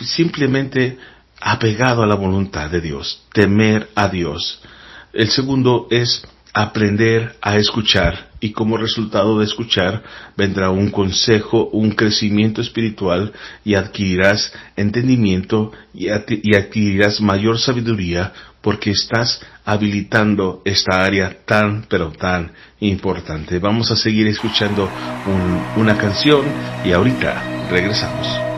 simplemente 0.00 0.98
apegado 1.40 2.02
a 2.02 2.06
la 2.06 2.14
voluntad 2.14 2.70
de 2.70 2.80
Dios, 2.80 3.22
temer 3.32 3.88
a 3.94 4.08
Dios. 4.08 4.60
El 5.12 5.30
segundo 5.30 5.88
es 5.90 6.22
aprender 6.54 7.34
a 7.40 7.56
escuchar 7.56 8.30
y 8.40 8.52
como 8.52 8.76
resultado 8.76 9.38
de 9.38 9.44
escuchar 9.46 10.02
vendrá 10.36 10.70
un 10.70 10.90
consejo, 10.90 11.68
un 11.72 11.92
crecimiento 11.92 12.60
espiritual 12.60 13.32
y 13.64 13.74
adquirirás 13.74 14.52
entendimiento 14.76 15.72
y, 15.94 16.08
adquirirás 16.08 17.20
mayor 17.20 17.58
sabiduría 17.58 18.32
porque 18.60 18.90
estás 18.90 19.40
habilitando 19.64 20.60
esta 20.64 21.04
área 21.04 21.36
tan 21.46 21.84
pero 21.88 22.12
tan 22.12 22.52
importante. 22.80 23.58
Vamos 23.58 23.90
a 23.90 23.96
seguir 23.96 24.26
escuchando 24.26 24.92
un- 25.24 25.70
una 25.74 25.96
canción 25.96 26.44
y 26.84 26.92
ahorita 26.92 27.42
regresamos. 27.70 28.51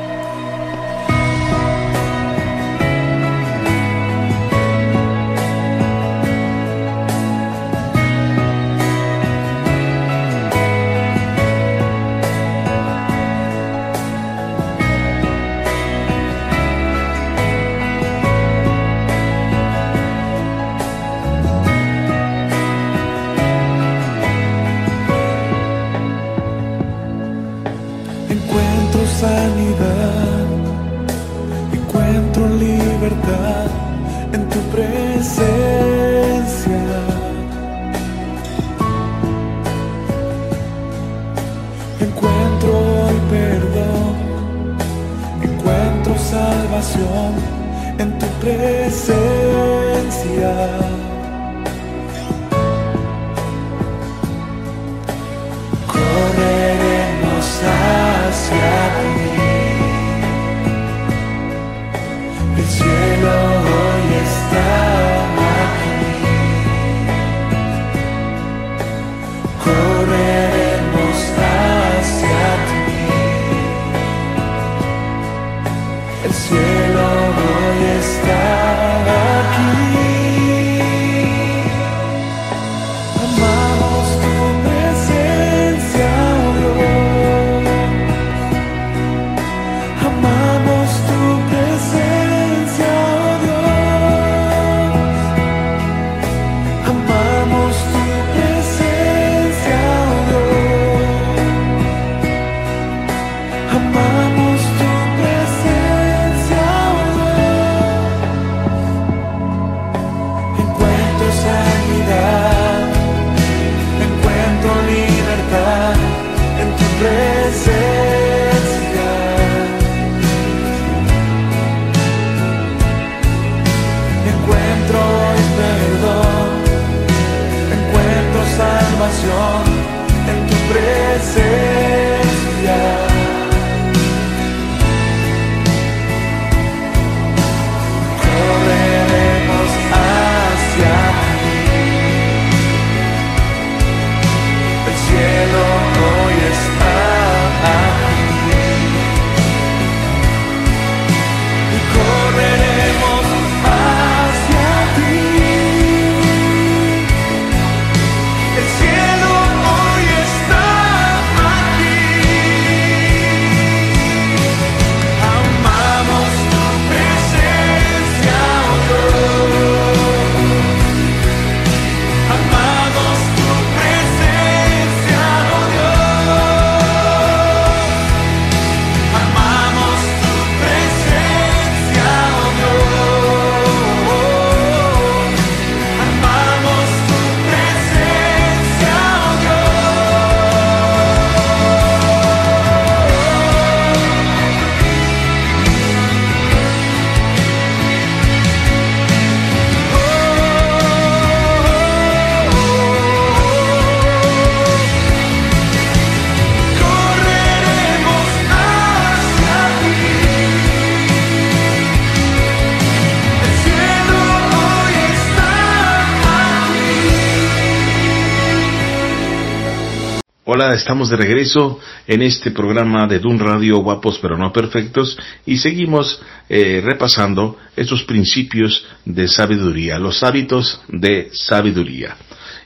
Estamos 220.94 221.10
de 221.10 221.16
regreso 221.16 221.80
en 222.06 222.22
este 222.22 222.52
programa 222.52 223.08
de 223.08 223.18
Dun 223.18 223.40
Radio 223.40 223.78
Guapos 223.78 224.20
pero 224.22 224.38
no 224.38 224.52
perfectos 224.52 225.18
y 225.44 225.56
seguimos 225.56 226.22
eh, 226.48 226.80
repasando 226.84 227.58
estos 227.74 228.04
principios 228.04 228.86
de 229.04 229.26
sabiduría, 229.26 229.98
los 229.98 230.22
hábitos 230.22 230.80
de 230.86 231.30
sabiduría. 231.32 232.14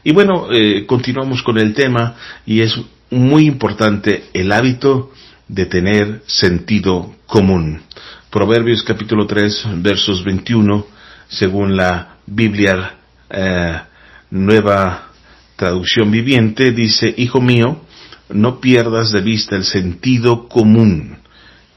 Y 0.04 0.12
bueno, 0.12 0.48
eh, 0.52 0.84
continuamos 0.84 1.42
con 1.42 1.56
el 1.56 1.72
tema 1.72 2.16
y 2.44 2.60
es 2.60 2.78
muy 3.08 3.46
importante 3.46 4.24
el 4.34 4.52
hábito 4.52 5.10
de 5.48 5.64
tener 5.64 6.20
sentido 6.26 7.14
común. 7.24 7.80
Proverbios 8.28 8.82
capítulo 8.82 9.26
3 9.26 9.68
versos 9.76 10.22
21 10.22 10.86
según 11.28 11.78
la 11.78 12.18
Biblia 12.26 12.94
eh, 13.30 13.80
Nueva 14.28 15.12
traducción 15.56 16.10
viviente 16.10 16.72
dice, 16.72 17.14
Hijo 17.16 17.40
mío, 17.40 17.87
no 18.30 18.60
pierdas 18.60 19.12
de 19.12 19.20
vista 19.20 19.56
el 19.56 19.64
sentido 19.64 20.48
común 20.48 21.18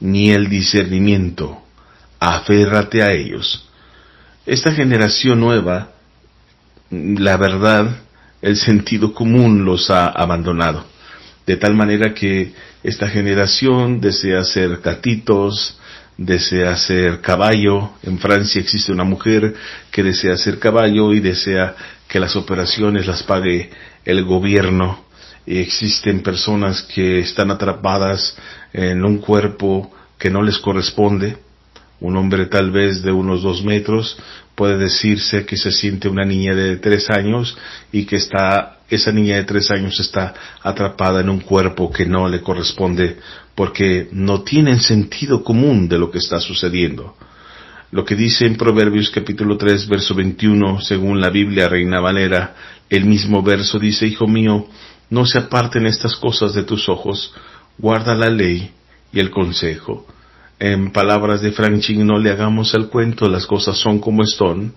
ni 0.00 0.30
el 0.30 0.48
discernimiento, 0.48 1.62
aférrate 2.18 3.02
a 3.02 3.12
ellos. 3.12 3.68
Esta 4.44 4.72
generación 4.72 5.40
nueva, 5.40 5.92
la 6.90 7.36
verdad, 7.36 7.96
el 8.42 8.56
sentido 8.56 9.14
común 9.14 9.64
los 9.64 9.90
ha 9.90 10.08
abandonado, 10.08 10.84
de 11.46 11.56
tal 11.56 11.74
manera 11.74 12.12
que 12.12 12.52
esta 12.82 13.08
generación 13.08 14.00
desea 14.00 14.42
ser 14.42 14.78
gatitos, 14.78 15.78
desea 16.16 16.76
ser 16.76 17.20
caballo. 17.20 17.92
En 18.02 18.18
Francia 18.18 18.60
existe 18.60 18.92
una 18.92 19.04
mujer 19.04 19.54
que 19.90 20.02
desea 20.02 20.36
ser 20.36 20.58
caballo 20.58 21.12
y 21.12 21.20
desea 21.20 21.74
que 22.08 22.20
las 22.20 22.36
operaciones 22.36 23.06
las 23.06 23.22
pague 23.22 23.70
el 24.04 24.24
gobierno. 24.24 25.04
Existen 25.46 26.22
personas 26.22 26.82
que 26.82 27.20
están 27.20 27.50
atrapadas 27.50 28.36
en 28.72 29.04
un 29.04 29.18
cuerpo 29.18 29.92
que 30.18 30.30
no 30.30 30.42
les 30.42 30.58
corresponde. 30.58 31.36
Un 32.00 32.16
hombre 32.16 32.46
tal 32.46 32.70
vez 32.70 33.02
de 33.02 33.12
unos 33.12 33.42
dos 33.42 33.64
metros 33.64 34.18
puede 34.54 34.76
decirse 34.76 35.46
que 35.46 35.56
se 35.56 35.72
siente 35.72 36.08
una 36.08 36.24
niña 36.24 36.54
de 36.54 36.76
tres 36.76 37.10
años 37.10 37.56
y 37.90 38.04
que 38.04 38.16
está, 38.16 38.78
esa 38.90 39.12
niña 39.12 39.36
de 39.36 39.44
tres 39.44 39.70
años 39.70 39.98
está 39.98 40.34
atrapada 40.62 41.20
en 41.20 41.30
un 41.30 41.40
cuerpo 41.40 41.90
que 41.90 42.06
no 42.06 42.28
le 42.28 42.40
corresponde 42.40 43.18
porque 43.54 44.08
no 44.12 44.42
tienen 44.42 44.80
sentido 44.80 45.42
común 45.42 45.88
de 45.88 45.98
lo 45.98 46.10
que 46.10 46.18
está 46.18 46.40
sucediendo. 46.40 47.16
Lo 47.90 48.04
que 48.04 48.16
dice 48.16 48.46
en 48.46 48.56
Proverbios 48.56 49.10
capítulo 49.10 49.58
3, 49.58 49.86
verso 49.86 50.14
21, 50.14 50.80
según 50.80 51.20
la 51.20 51.28
Biblia 51.28 51.68
Reina 51.68 52.00
Valera, 52.00 52.54
el 52.88 53.04
mismo 53.04 53.42
verso 53.42 53.78
dice, 53.78 54.06
Hijo 54.06 54.26
mío, 54.26 54.66
no 55.12 55.26
se 55.26 55.36
aparten 55.36 55.84
estas 55.84 56.16
cosas 56.16 56.54
de 56.54 56.62
tus 56.62 56.88
ojos, 56.88 57.34
guarda 57.76 58.14
la 58.14 58.30
ley 58.30 58.70
y 59.12 59.20
el 59.20 59.30
consejo. 59.30 60.06
En 60.58 60.90
palabras 60.90 61.42
de 61.42 61.52
Frank 61.52 61.80
Ching, 61.80 62.06
no 62.06 62.18
le 62.18 62.30
hagamos 62.30 62.72
el 62.72 62.86
cuento, 62.88 63.28
las 63.28 63.44
cosas 63.44 63.76
son 63.76 63.98
como 63.98 64.22
están 64.22 64.72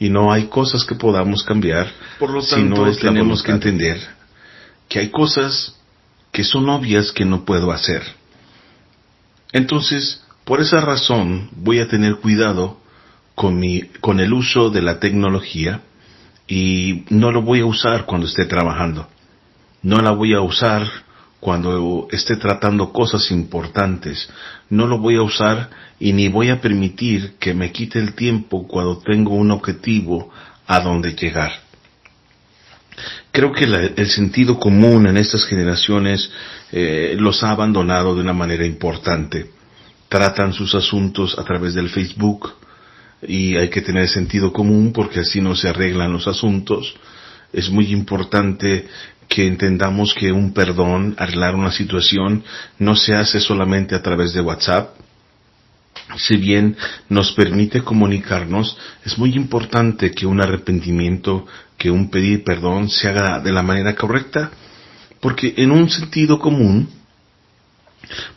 y 0.00 0.08
no 0.08 0.32
hay 0.32 0.46
cosas 0.46 0.84
que 0.84 0.96
podamos 0.96 1.44
cambiar. 1.44 1.86
Por 2.18 2.30
lo 2.30 2.44
tanto, 2.44 2.84
tenemos 2.96 3.44
que 3.44 3.52
entender 3.52 4.00
que 4.88 4.98
hay 4.98 5.10
cosas 5.10 5.76
que 6.32 6.42
son 6.42 6.68
obvias 6.68 7.12
que 7.12 7.24
no 7.24 7.44
puedo 7.44 7.70
hacer. 7.70 8.02
Entonces, 9.52 10.24
por 10.44 10.60
esa 10.60 10.80
razón 10.80 11.48
voy 11.52 11.78
a 11.78 11.86
tener 11.86 12.16
cuidado 12.16 12.80
con, 13.36 13.56
mi, 13.60 13.82
con 14.00 14.18
el 14.18 14.32
uso 14.32 14.68
de 14.70 14.82
la 14.82 14.98
tecnología 14.98 15.82
y 16.48 17.04
no 17.08 17.30
lo 17.30 17.42
voy 17.42 17.60
a 17.60 17.66
usar 17.66 18.04
cuando 18.04 18.26
esté 18.26 18.46
trabajando. 18.46 19.06
No 19.86 20.00
la 20.00 20.10
voy 20.10 20.34
a 20.34 20.40
usar 20.40 20.86
cuando 21.38 22.08
esté 22.10 22.36
tratando 22.36 22.92
cosas 22.92 23.30
importantes. 23.30 24.28
No 24.68 24.86
lo 24.86 24.98
voy 24.98 25.14
a 25.16 25.22
usar 25.22 25.70
y 26.00 26.12
ni 26.12 26.28
voy 26.28 26.50
a 26.50 26.60
permitir 26.60 27.34
que 27.38 27.54
me 27.54 27.70
quite 27.70 27.98
el 27.98 28.14
tiempo 28.14 28.66
cuando 28.66 28.98
tengo 28.98 29.34
un 29.34 29.50
objetivo 29.50 30.30
a 30.66 30.80
donde 30.80 31.14
llegar. 31.14 31.52
Creo 33.30 33.52
que 33.52 33.64
el 33.64 34.10
sentido 34.10 34.58
común 34.58 35.06
en 35.06 35.16
estas 35.18 35.44
generaciones 35.44 36.32
eh, 36.72 37.14
los 37.18 37.44
ha 37.44 37.50
abandonado 37.50 38.14
de 38.14 38.22
una 38.22 38.32
manera 38.32 38.66
importante 38.66 39.50
tratan 40.08 40.52
sus 40.52 40.74
asuntos 40.74 41.38
a 41.38 41.44
través 41.44 41.74
del 41.74 41.88
Facebook 41.88 42.54
y 43.22 43.56
hay 43.56 43.68
que 43.68 43.80
tener 43.80 44.08
sentido 44.08 44.52
común 44.52 44.92
porque 44.92 45.20
así 45.20 45.40
no 45.40 45.56
se 45.56 45.68
arreglan 45.68 46.12
los 46.12 46.26
asuntos. 46.26 46.94
Es 47.52 47.70
muy 47.70 47.92
importante 47.92 48.86
que 49.28 49.46
entendamos 49.46 50.14
que 50.14 50.32
un 50.32 50.52
perdón, 50.52 51.14
arreglar 51.18 51.54
una 51.54 51.72
situación, 51.72 52.44
no 52.78 52.96
se 52.96 53.14
hace 53.14 53.40
solamente 53.40 53.94
a 53.94 54.02
través 54.02 54.32
de 54.32 54.40
WhatsApp. 54.40 54.94
Si 56.16 56.36
bien 56.36 56.76
nos 57.08 57.32
permite 57.32 57.82
comunicarnos, 57.82 58.76
es 59.04 59.18
muy 59.18 59.34
importante 59.34 60.12
que 60.12 60.26
un 60.26 60.40
arrepentimiento, 60.40 61.46
que 61.76 61.90
un 61.90 62.10
pedir 62.10 62.44
perdón 62.44 62.88
se 62.88 63.08
haga 63.08 63.40
de 63.40 63.52
la 63.52 63.62
manera 63.62 63.94
correcta, 63.94 64.50
porque 65.20 65.54
en 65.56 65.72
un 65.72 65.90
sentido 65.90 66.38
común, 66.38 66.88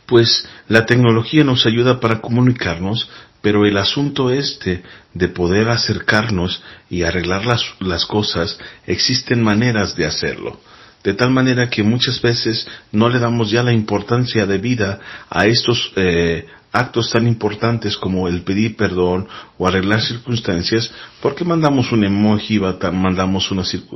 pues 0.06 0.48
la 0.68 0.86
tecnología 0.86 1.44
nos 1.44 1.66
ayuda 1.66 2.00
para 2.00 2.20
comunicarnos, 2.20 3.08
pero 3.42 3.64
el 3.66 3.76
asunto 3.78 4.30
este 4.30 4.82
de 5.14 5.28
poder 5.28 5.68
acercarnos 5.68 6.62
y 6.88 7.02
arreglar 7.02 7.44
las, 7.46 8.04
cosas, 8.06 8.58
existen 8.86 9.42
maneras 9.42 9.96
de 9.96 10.06
hacerlo. 10.06 10.60
De 11.02 11.14
tal 11.14 11.30
manera 11.30 11.70
que 11.70 11.82
muchas 11.82 12.20
veces 12.20 12.66
no 12.92 13.08
le 13.08 13.18
damos 13.18 13.50
ya 13.50 13.62
la 13.62 13.72
importancia 13.72 14.44
de 14.46 14.58
vida 14.58 15.00
a 15.30 15.46
estos 15.46 15.92
eh, 15.96 16.46
actos 16.72 17.10
tan 17.10 17.26
importantes 17.26 17.96
como 17.96 18.28
el 18.28 18.42
pedir 18.42 18.76
perdón 18.76 19.26
o 19.58 19.66
arreglar 19.66 20.00
circunstancias, 20.00 20.90
porque 21.20 21.44
mandamos 21.44 21.90
un 21.92 22.04
emoji, 22.04 22.60
mandamos 22.92 23.50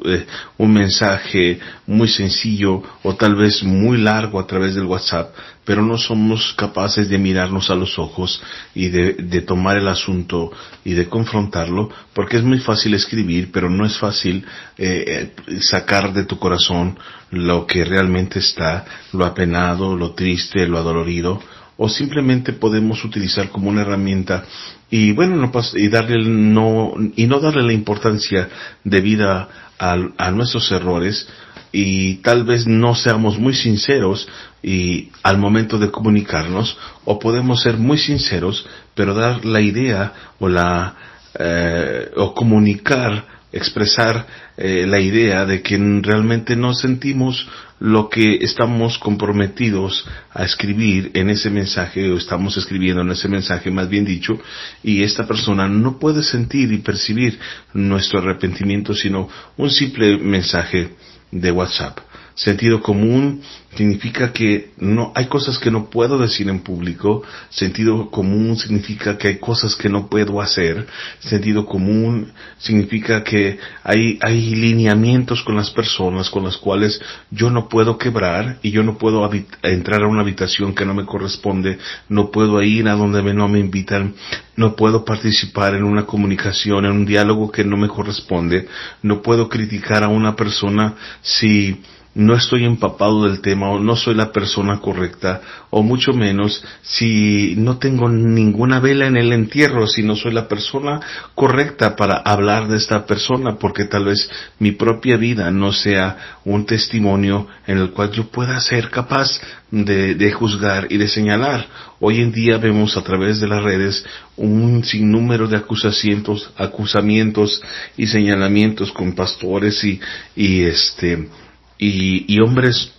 eh, 0.05 0.27
un 0.59 0.73
mensaje 0.73 1.61
muy 1.87 2.09
sencillo 2.09 2.83
o 3.03 3.15
tal 3.15 3.37
vez 3.37 3.63
muy 3.63 3.99
largo 3.99 4.41
a 4.41 4.47
través 4.47 4.75
del 4.75 4.87
WhatsApp, 4.87 5.35
pero 5.65 5.83
no 5.83 5.97
somos 5.97 6.53
capaces 6.55 7.09
de 7.09 7.19
mirarnos 7.19 7.71
a 7.71 7.75
los 7.75 7.99
ojos 7.99 8.43
y 8.75 8.89
de, 8.89 9.41
tomar 9.43 9.77
el 9.77 9.89
asunto 9.89 10.51
y 10.85 10.93
de 10.93 11.09
confrontarlo, 11.09 11.91
porque 12.13 12.37
es 12.37 12.43
muy 12.43 12.59
fácil 12.59 12.95
escribir, 12.95 13.51
pero 13.53 13.71
no 13.71 13.87
es 13.87 13.97
fácil 13.99 14.45
eh, 14.79 15.33
eh, 15.47 15.61
sacar 15.61 16.13
de 16.13 16.25
tu 16.25 16.39
corazón 16.39 16.99
lo 17.31 17.67
que 17.67 17.85
realmente 17.85 18.39
está, 18.39 18.85
lo 19.13 19.25
apenado, 19.25 19.97
lo 19.97 20.13
triste, 20.13 20.67
lo 20.67 20.79
adolorido, 20.79 21.41
o 21.77 21.89
simplemente 21.89 22.53
podemos 22.53 23.05
utilizar 23.05 23.49
como 23.51 23.69
una 23.69 23.83
herramienta 23.83 24.45
y 24.91 25.13
bueno 25.13 25.37
no 25.37 25.51
y 25.75 25.89
darle 25.89 26.25
no 26.25 26.95
y 27.17 27.27
no 27.27 27.41
darle 27.41 27.63
la 27.63 27.73
importancia 27.73 28.49
debida 28.85 29.49
a, 29.79 29.97
a 30.19 30.31
nuestros 30.31 30.71
errores 30.71 31.29
y 31.73 32.17
tal 32.17 32.45
vez 32.45 32.67
no 32.67 32.95
seamos 32.95 33.39
muy 33.39 33.55
sinceros 33.55 34.29
y 34.63 35.11
al 35.25 35.39
momento 35.39 35.79
de 35.79 35.91
comunicarnos 35.91 36.79
o 37.05 37.19
podemos 37.19 37.63
ser 37.63 37.77
muy 37.77 37.99
sinceros 37.99 38.67
pero 38.95 39.15
dar 39.15 39.45
la 39.45 39.61
idea 39.61 40.13
o 40.39 40.49
la 40.49 40.95
eh, 41.37 42.13
o 42.17 42.33
comunicar 42.33 43.34
expresar 43.55 44.27
eh, 44.57 44.85
la 44.87 45.01
idea 45.01 45.47
de 45.47 45.63
que 45.63 45.79
realmente 46.03 46.57
no 46.57 46.75
sentimos 46.75 47.49
lo 47.79 48.09
que 48.09 48.37
estamos 48.37 48.99
comprometidos 48.99 50.07
a 50.33 50.45
escribir 50.45 51.11
en 51.15 51.31
ese 51.31 51.51
mensaje 51.51 52.11
o 52.11 52.17
estamos 52.17 52.57
escribiendo 52.57 53.03
en 53.03 53.11
ese 53.11 53.29
mensaje 53.29 53.71
más 53.71 53.89
bien 53.89 54.05
dicho 54.05 54.39
y 54.83 55.03
esta 55.03 55.27
persona 55.27 55.69
no 55.69 55.99
puede 55.99 56.23
sentir 56.23 56.73
y 56.73 56.79
percibir 56.79 57.39
nuestro 57.73 58.19
arrepentimiento 58.21 58.95
sino 58.95 59.29
un 59.57 59.71
simple 59.71 60.19
mensaje 60.19 60.91
de 61.31 61.51
WhatsApp 61.51 61.99
Sentido 62.35 62.83
común 62.83 63.43
significa 63.77 64.33
que 64.33 64.73
no 64.79 65.13
hay 65.15 65.27
cosas 65.27 65.59
que 65.59 65.71
no 65.71 65.89
puedo 65.89 66.19
decir 66.19 66.49
en 66.49 66.61
público. 66.61 67.23
Sentido 67.49 68.11
común 68.11 68.57
significa 68.57 69.17
que 69.17 69.29
hay 69.29 69.39
cosas 69.39 69.77
que 69.77 69.89
no 69.89 70.09
puedo 70.09 70.41
hacer. 70.41 70.85
Sentido 71.21 71.65
común 71.65 72.33
significa 72.59 73.23
que 73.23 73.59
hay, 73.85 74.19
hay 74.21 74.55
lineamientos 74.57 75.43
con 75.43 75.55
las 75.55 75.71
personas 75.71 76.29
con 76.29 76.43
las 76.45 76.57
cuales 76.57 77.01
yo 77.31 77.51
no 77.51 77.69
puedo 77.69 77.99
quebrar 77.99 78.59
y 78.63 78.73
yo 78.73 78.83
no 78.83 78.99
puedo 78.99 79.29
entrar 79.63 80.03
a 80.03 80.09
una 80.09 80.23
habitación 80.23 80.75
que 80.75 80.85
no 80.85 80.95
me 80.95 81.05
corresponde. 81.05 81.79
No 82.09 82.33
puedo 82.33 82.61
ir 82.63 82.89
a 82.89 82.95
donde 82.95 83.33
no 83.33 83.49
me 83.49 83.61
invitan. 83.61 84.15
No 84.57 84.75
puedo 84.75 85.05
participar 85.05 85.75
en 85.75 85.85
una 85.85 86.05
comunicación, 86.05 86.85
en 86.85 86.93
un 86.93 87.07
diálogo 87.07 87.53
que 87.53 87.65
no 87.65 87.77
me 87.77 87.89
corresponde. 87.89 88.69
No 89.03 89.23
puedo 89.23 89.49
criticar 89.49 90.03
a 90.03 90.09
una 90.09 90.35
persona 90.35 90.95
si 91.23 91.81
no 92.15 92.35
estoy 92.35 92.65
empapado 92.65 93.25
del 93.25 93.41
tema 93.41 93.71
o 93.71 93.81
no 93.81 93.97
soy 93.97 94.15
la 94.15 94.33
persona 94.33 94.81
correcta 94.81 95.41
o 95.71 95.83
mucho 95.83 96.13
menos 96.13 96.65
si 96.83 97.55
no 97.57 97.79
tengo 97.79 98.09
ninguna 98.09 98.79
vela 98.79 99.07
en 99.07 99.17
el 99.17 99.33
entierro, 99.33 99.87
si 99.87 100.03
no 100.03 100.15
soy 100.15 100.33
la 100.33 100.47
persona 100.47 101.01
correcta 101.35 101.97
para 101.97 102.19
hablar 102.19 102.69
de 102.69 102.77
esta 102.77 103.05
persona 103.05 103.57
porque 103.59 103.85
tal 103.85 104.05
vez 104.05 104.31
mi 104.61 104.73
propia 104.73 105.17
vida 105.17 105.51
no 105.51 105.73
sea 105.73 106.39
un 106.45 106.67
testimonio 106.67 107.49
en 107.67 107.79
el 107.79 107.91
cual 107.91 108.13
yo 108.13 108.29
pueda 108.29 108.61
ser 108.61 108.91
capaz 108.91 109.41
de, 109.71 110.15
de 110.15 110.33
juzgar 110.33 110.87
y 110.91 110.99
de 110.99 111.09
señalar. 111.09 111.67
Hoy 111.99 112.21
en 112.21 112.31
día 112.31 112.59
vemos 112.59 112.97
a 112.97 113.03
través 113.03 113.41
de 113.41 113.49
las 113.49 113.63
redes 113.63 114.05
un 114.37 114.85
sinnúmero 114.85 115.49
de 115.49 115.57
acusaciones, 115.57 116.49
acusamientos 116.57 117.61
y 117.97 118.07
señalamientos 118.07 118.93
con 118.93 119.15
pastores 119.15 119.83
y, 119.83 120.01
y 120.37 120.63
este, 120.63 121.29
y, 121.79 122.33
y 122.33 122.41
hombres 122.41 122.93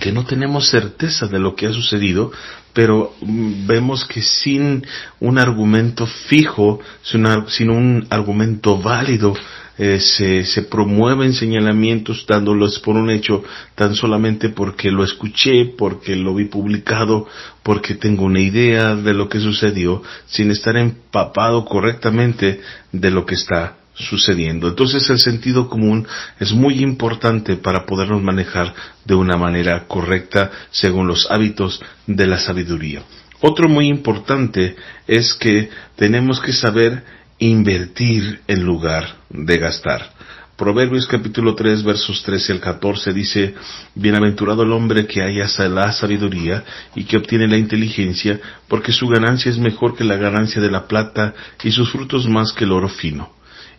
que 0.00 0.12
no 0.12 0.24
tenemos 0.24 0.68
certeza 0.68 1.26
de 1.26 1.38
lo 1.38 1.54
que 1.54 1.66
ha 1.66 1.72
sucedido, 1.72 2.32
pero 2.72 3.14
mm, 3.20 3.66
vemos 3.66 4.04
que 4.04 4.20
sin 4.20 4.86
un 5.20 5.38
argumento 5.38 6.06
fijo, 6.06 6.80
sin, 7.02 7.70
un 7.70 8.06
argumento 8.10 8.78
válido, 8.78 9.34
eh, 9.78 10.00
se, 10.00 10.44
se 10.44 10.62
promueven 10.62 11.34
señalamientos 11.34 12.24
dándolos 12.26 12.78
por 12.80 12.96
un 12.96 13.10
hecho 13.10 13.44
tan 13.74 13.94
solamente 13.94 14.48
porque 14.48 14.90
lo 14.90 15.04
escuché, 15.04 15.66
porque 15.76 16.16
lo 16.16 16.34
vi 16.34 16.46
publicado, 16.46 17.26
porque 17.62 17.94
tengo 17.94 18.24
una 18.24 18.40
idea 18.40 18.94
de 18.94 19.12
lo 19.14 19.28
que 19.28 19.40
sucedió, 19.40 20.02
sin 20.26 20.50
estar 20.50 20.76
empapado 20.76 21.64
correctamente 21.64 22.60
de 22.92 23.10
lo 23.10 23.26
que 23.26 23.34
está 23.34 23.76
sucediendo. 23.98 24.68
Entonces 24.68 25.08
el 25.10 25.18
sentido 25.18 25.68
común 25.68 26.06
es 26.38 26.52
muy 26.52 26.82
importante 26.82 27.56
para 27.56 27.86
podernos 27.86 28.22
manejar 28.22 28.74
de 29.04 29.14
una 29.14 29.36
manera 29.36 29.86
correcta 29.86 30.50
según 30.70 31.06
los 31.06 31.30
hábitos 31.30 31.80
de 32.06 32.26
la 32.26 32.38
sabiduría. 32.38 33.02
Otro 33.40 33.68
muy 33.68 33.88
importante 33.88 34.76
es 35.06 35.34
que 35.34 35.70
tenemos 35.96 36.40
que 36.40 36.52
saber 36.52 37.04
invertir 37.38 38.40
en 38.46 38.64
lugar 38.64 39.16
de 39.28 39.58
gastar. 39.58 40.16
Proverbios 40.56 41.06
capítulo 41.06 41.54
3 41.54 41.82
versos 41.82 42.22
13 42.22 42.54
al 42.54 42.60
14 42.60 43.12
dice, 43.12 43.54
Bienaventurado 43.94 44.62
el 44.62 44.72
hombre 44.72 45.06
que 45.06 45.22
haya 45.22 45.46
la 45.68 45.92
sabiduría 45.92 46.64
y 46.94 47.04
que 47.04 47.18
obtiene 47.18 47.46
la 47.46 47.58
inteligencia, 47.58 48.40
porque 48.66 48.90
su 48.90 49.06
ganancia 49.06 49.50
es 49.50 49.58
mejor 49.58 49.94
que 49.94 50.04
la 50.04 50.16
ganancia 50.16 50.62
de 50.62 50.70
la 50.70 50.88
plata 50.88 51.34
y 51.62 51.72
sus 51.72 51.90
frutos 51.92 52.26
más 52.26 52.54
que 52.54 52.64
el 52.64 52.72
oro 52.72 52.88
fino. 52.88 53.35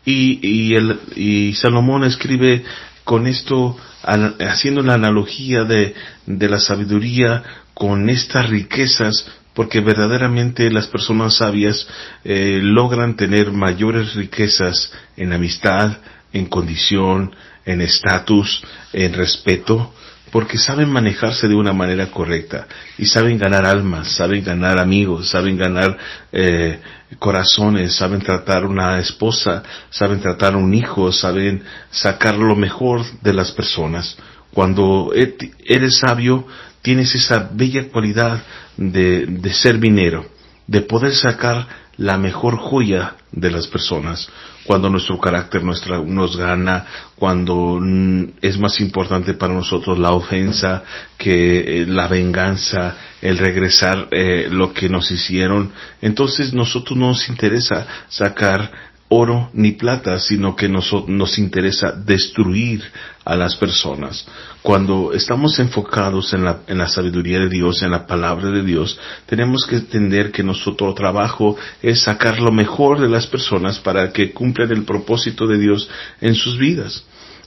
Y, 0.09 0.39
y, 0.41 0.75
el, 0.75 1.01
y 1.17 1.53
Salomón 1.55 2.05
escribe 2.05 2.63
con 3.03 3.27
esto, 3.27 3.75
haciendo 4.03 4.81
la 4.81 4.93
analogía 4.93 5.65
de, 5.65 5.93
de 6.25 6.47
la 6.47 6.61
sabiduría 6.61 7.43
con 7.73 8.09
estas 8.09 8.49
riquezas, 8.49 9.29
porque 9.53 9.81
verdaderamente 9.81 10.71
las 10.71 10.87
personas 10.87 11.35
sabias 11.35 11.85
eh, 12.23 12.61
logran 12.63 13.17
tener 13.17 13.51
mayores 13.51 14.13
riquezas 14.13 14.93
en 15.17 15.33
amistad, 15.33 15.97
en 16.31 16.45
condición, 16.45 17.35
en 17.65 17.81
estatus, 17.81 18.63
en 18.93 19.13
respeto, 19.13 19.93
porque 20.31 20.57
saben 20.57 20.89
manejarse 20.89 21.47
de 21.47 21.55
una 21.55 21.73
manera 21.73 22.11
correcta 22.11 22.67
y 22.97 23.05
saben 23.05 23.37
ganar 23.37 23.65
almas, 23.65 24.11
saben 24.11 24.43
ganar 24.43 24.79
amigos, 24.79 25.29
saben 25.29 25.57
ganar 25.57 25.97
eh, 26.31 26.79
corazones, 27.19 27.95
saben 27.95 28.21
tratar 28.21 28.65
una 28.65 28.99
esposa, 28.99 29.63
saben 29.89 30.19
tratar 30.19 30.55
un 30.55 30.73
hijo, 30.73 31.11
saben 31.11 31.63
sacar 31.89 32.35
lo 32.35 32.55
mejor 32.55 33.05
de 33.21 33.33
las 33.33 33.51
personas. 33.51 34.17
Cuando 34.53 35.11
eres 35.13 35.97
sabio, 35.97 36.45
tienes 36.81 37.13
esa 37.15 37.49
bella 37.51 37.89
cualidad 37.89 38.43
de, 38.75 39.25
de 39.25 39.53
ser 39.53 39.77
minero, 39.77 40.25
de 40.67 40.81
poder 40.81 41.15
sacar 41.15 41.67
la 41.97 42.17
mejor 42.17 42.57
joya 42.57 43.15
de 43.31 43.51
las 43.51 43.67
personas. 43.67 44.29
Cuando 44.65 44.89
nuestro 44.89 45.19
carácter 45.19 45.63
nuestra, 45.63 45.99
nos 45.99 46.37
gana, 46.37 46.85
cuando 47.15 47.79
mm, 47.81 48.33
es 48.41 48.57
más 48.57 48.79
importante 48.79 49.33
para 49.33 49.53
nosotros 49.53 49.97
la 49.97 50.11
ofensa 50.11 50.83
que 51.17 51.81
eh, 51.81 51.85
la 51.87 52.07
venganza, 52.07 52.95
el 53.21 53.37
regresar 53.37 54.07
eh, 54.11 54.47
lo 54.51 54.73
que 54.73 54.89
nos 54.89 55.09
hicieron, 55.11 55.71
entonces 56.01 56.53
nosotros 56.53 56.97
no 56.97 57.07
nos 57.07 57.29
interesa 57.29 57.87
sacar 58.09 58.71
oro 59.09 59.49
ni 59.53 59.71
plata, 59.71 60.19
sino 60.19 60.55
que 60.55 60.67
nos, 60.67 60.91
nos 61.07 61.37
interesa 61.37 61.91
destruir 61.91 62.83
a 63.23 63.35
las 63.35 63.55
personas. 63.55 64.27
Cuando 64.61 65.13
estamos 65.13 65.59
enfocados 65.59 66.33
en 66.33 66.43
la, 66.43 66.61
en 66.67 66.77
la 66.77 66.87
sabiduría 66.87 67.39
de 67.39 67.49
Dios, 67.49 67.81
en 67.81 67.91
la 67.91 68.05
palabra 68.05 68.51
de 68.51 68.63
Dios, 68.63 68.99
tenemos 69.25 69.65
que 69.65 69.77
entender 69.77 70.31
que 70.31 70.43
nuestro 70.43 70.93
trabajo 70.93 71.57
es 71.81 72.03
sacar 72.03 72.39
lo 72.39 72.51
mejor 72.51 72.99
de 72.99 73.09
las 73.09 73.27
personas 73.27 73.79
para 73.79 74.11
que 74.11 74.33
cumplan 74.33 74.71
el 74.71 74.83
propósito 74.83 75.47
de 75.47 75.57
Dios 75.57 75.89
en 76.19 76.35
sus 76.35 76.57
vidas. 76.57 77.03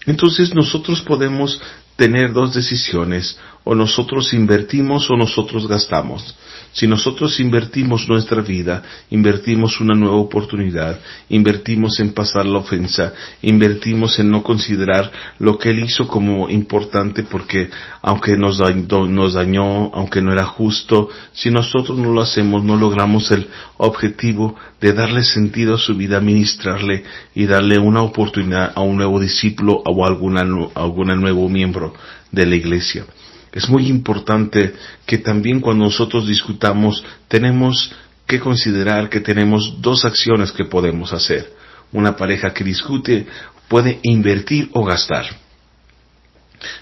Entonces 0.06 0.54
nosotros 0.54 1.02
podemos 1.02 1.60
tener 1.96 2.32
dos 2.32 2.54
decisiones, 2.54 3.38
o 3.64 3.74
nosotros 3.74 4.32
invertimos 4.32 5.10
o 5.10 5.16
nosotros 5.16 5.66
gastamos. 5.66 6.36
Si 6.72 6.86
nosotros 6.86 7.40
invertimos 7.40 8.08
nuestra 8.08 8.42
vida, 8.42 8.82
invertimos 9.10 9.80
una 9.80 9.94
nueva 9.94 10.16
oportunidad, 10.16 11.00
invertimos 11.28 11.98
en 11.98 12.12
pasar 12.12 12.46
la 12.46 12.58
ofensa, 12.58 13.12
invertimos 13.42 14.20
en 14.20 14.30
no 14.30 14.44
considerar 14.44 15.10
lo 15.40 15.58
que 15.58 15.70
Él 15.70 15.80
hizo 15.80 16.06
como 16.06 16.48
importante 16.48 17.24
porque 17.24 17.70
aunque 18.02 18.36
nos 18.36 18.58
dañó, 18.58 19.92
aunque 19.92 20.22
no 20.22 20.32
era 20.32 20.44
justo, 20.44 21.08
si 21.32 21.50
nosotros 21.50 21.98
no 21.98 22.12
lo 22.12 22.22
hacemos, 22.22 22.62
no 22.62 22.76
logramos 22.76 23.30
el 23.32 23.48
objetivo 23.76 24.54
de 24.80 24.92
darle 24.92 25.24
sentido 25.24 25.74
a 25.74 25.78
su 25.78 25.96
vida, 25.96 26.20
ministrarle 26.20 27.02
y 27.34 27.46
darle 27.46 27.78
una 27.78 28.02
oportunidad 28.02 28.72
a 28.76 28.80
un 28.80 28.96
nuevo 28.96 29.18
discípulo 29.18 29.82
o 29.84 30.04
a 30.04 30.08
alguna, 30.08 30.42
a 30.42 30.82
algún 30.82 31.20
nuevo 31.20 31.48
miembro 31.48 31.94
de 32.30 32.46
la 32.46 32.54
iglesia. 32.54 33.04
Es 33.52 33.68
muy 33.68 33.88
importante 33.88 34.74
que 35.06 35.18
también 35.18 35.60
cuando 35.60 35.84
nosotros 35.84 36.26
discutamos 36.26 37.04
tenemos 37.28 37.92
que 38.26 38.38
considerar 38.38 39.08
que 39.08 39.20
tenemos 39.20 39.80
dos 39.80 40.04
acciones 40.04 40.52
que 40.52 40.64
podemos 40.64 41.12
hacer. 41.12 41.52
Una 41.92 42.16
pareja 42.16 42.54
que 42.54 42.62
discute 42.62 43.26
puede 43.68 43.98
invertir 44.02 44.70
o 44.72 44.84
gastar. 44.84 45.26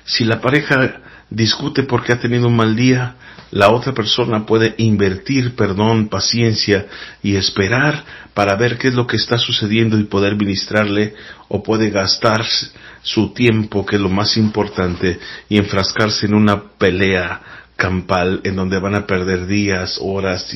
Si 0.04 0.24
la 0.24 0.40
pareja 0.40 1.00
discute 1.30 1.84
porque 1.84 2.12
ha 2.12 2.20
tenido 2.20 2.48
un 2.48 2.56
mal 2.56 2.76
día, 2.76 3.14
la 3.50 3.70
otra 3.70 3.92
persona 3.92 4.44
puede 4.44 4.74
invertir 4.78 5.56
perdón, 5.56 6.08
paciencia 6.08 6.86
y 7.22 7.36
esperar 7.36 8.04
para 8.34 8.56
ver 8.56 8.78
qué 8.78 8.88
es 8.88 8.94
lo 8.94 9.06
que 9.06 9.16
está 9.16 9.38
sucediendo 9.38 9.98
y 9.98 10.04
poder 10.04 10.36
ministrarle 10.36 11.14
o 11.48 11.62
puede 11.62 11.90
gastar 11.90 12.44
su 13.02 13.32
tiempo, 13.32 13.86
que 13.86 13.96
es 13.96 14.02
lo 14.02 14.10
más 14.10 14.36
importante, 14.36 15.18
y 15.48 15.56
enfrascarse 15.56 16.26
en 16.26 16.34
una 16.34 16.62
pelea 16.78 17.40
campal 17.76 18.40
en 18.42 18.56
donde 18.56 18.80
van 18.80 18.96
a 18.96 19.06
perder 19.06 19.46
días, 19.46 19.98
horas 20.02 20.52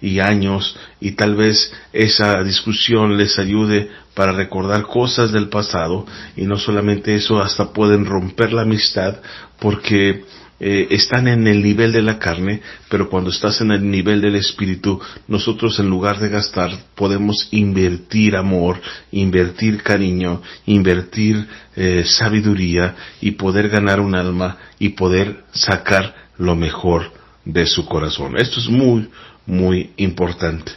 y, 0.00 0.08
y, 0.08 0.18
años 0.18 0.76
y 1.00 1.12
tal 1.12 1.36
vez 1.36 1.72
esa 1.92 2.42
discusión 2.42 3.16
les 3.16 3.38
ayude 3.38 3.90
para 4.14 4.32
recordar 4.32 4.82
cosas 4.82 5.30
del 5.30 5.48
pasado 5.48 6.04
y 6.36 6.42
no 6.42 6.58
solamente 6.58 7.14
eso, 7.14 7.40
hasta 7.40 7.72
pueden 7.72 8.04
romper 8.04 8.52
la 8.52 8.62
amistad 8.62 9.18
porque 9.60 10.24
eh, 10.60 10.86
están 10.90 11.26
en 11.26 11.46
el 11.46 11.62
nivel 11.62 11.92
de 11.92 12.02
la 12.02 12.18
carne, 12.18 12.60
pero 12.88 13.10
cuando 13.10 13.30
estás 13.30 13.60
en 13.60 13.72
el 13.72 13.90
nivel 13.90 14.20
del 14.20 14.36
espíritu, 14.36 15.00
nosotros 15.26 15.78
en 15.80 15.88
lugar 15.88 16.20
de 16.20 16.28
gastar 16.28 16.70
podemos 16.94 17.48
invertir 17.50 18.36
amor, 18.36 18.80
invertir 19.10 19.82
cariño, 19.82 20.42
invertir 20.66 21.46
eh, 21.74 22.04
sabiduría 22.06 22.94
y 23.20 23.32
poder 23.32 23.68
ganar 23.68 24.00
un 24.00 24.14
alma 24.14 24.58
y 24.78 24.90
poder 24.90 25.44
sacar 25.52 26.14
lo 26.38 26.54
mejor 26.54 27.12
de 27.44 27.66
su 27.66 27.84
corazón. 27.84 28.36
Esto 28.36 28.60
es 28.60 28.68
muy, 28.68 29.08
muy 29.46 29.90
importante. 29.96 30.72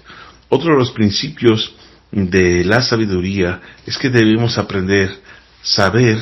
Otro 0.50 0.72
de 0.74 0.80
los 0.80 0.92
principios 0.92 1.76
de 2.12 2.64
la 2.64 2.82
sabiduría 2.82 3.62
es 3.86 3.98
que 3.98 4.10
debemos 4.10 4.58
aprender, 4.58 5.12
saber 5.62 6.18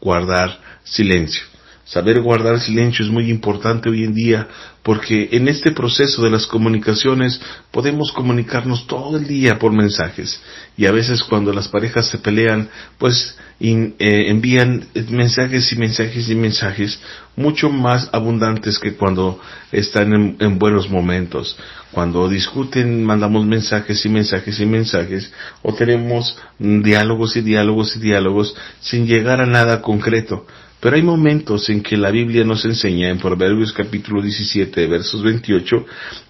guardar 0.00 0.60
silencio. 0.84 1.55
Saber 1.86 2.20
guardar 2.20 2.60
silencio 2.60 3.04
es 3.04 3.12
muy 3.12 3.30
importante 3.30 3.88
hoy 3.88 4.02
en 4.02 4.12
día 4.12 4.48
porque 4.82 5.28
en 5.30 5.46
este 5.46 5.70
proceso 5.70 6.24
de 6.24 6.30
las 6.30 6.44
comunicaciones 6.48 7.40
podemos 7.70 8.10
comunicarnos 8.10 8.88
todo 8.88 9.18
el 9.18 9.28
día 9.28 9.60
por 9.60 9.72
mensajes 9.72 10.42
y 10.76 10.86
a 10.86 10.92
veces 10.92 11.22
cuando 11.22 11.52
las 11.52 11.68
parejas 11.68 12.08
se 12.08 12.18
pelean 12.18 12.68
pues 12.98 13.38
eh, 13.60 13.94
envían 14.00 14.88
mensajes 15.10 15.72
y 15.72 15.76
mensajes 15.76 16.28
y 16.28 16.34
mensajes 16.34 17.00
mucho 17.36 17.70
más 17.70 18.10
abundantes 18.12 18.80
que 18.80 18.96
cuando 18.96 19.40
están 19.70 20.36
en 20.40 20.58
buenos 20.58 20.90
momentos. 20.90 21.56
Cuando 21.92 22.28
discuten 22.28 23.04
mandamos 23.04 23.46
mensajes 23.46 24.04
y 24.04 24.08
mensajes 24.08 24.58
y 24.58 24.66
mensajes 24.66 25.32
o 25.62 25.72
tenemos 25.72 26.36
diálogos 26.58 27.36
y 27.36 27.42
diálogos 27.42 27.94
y 27.94 28.00
diálogos 28.00 28.56
sin 28.80 29.06
llegar 29.06 29.40
a 29.40 29.46
nada 29.46 29.82
concreto 29.82 30.46
Pero 30.80 30.96
hay 30.96 31.02
momentos 31.02 31.68
en 31.70 31.82
que 31.82 31.96
la 31.96 32.10
Biblia 32.10 32.44
nos 32.44 32.64
enseña 32.64 33.08
en 33.08 33.18
Proverbios 33.18 33.72
capítulo 33.72 34.20
17, 34.20 34.86
versos 34.86 35.22
28, 35.22 35.86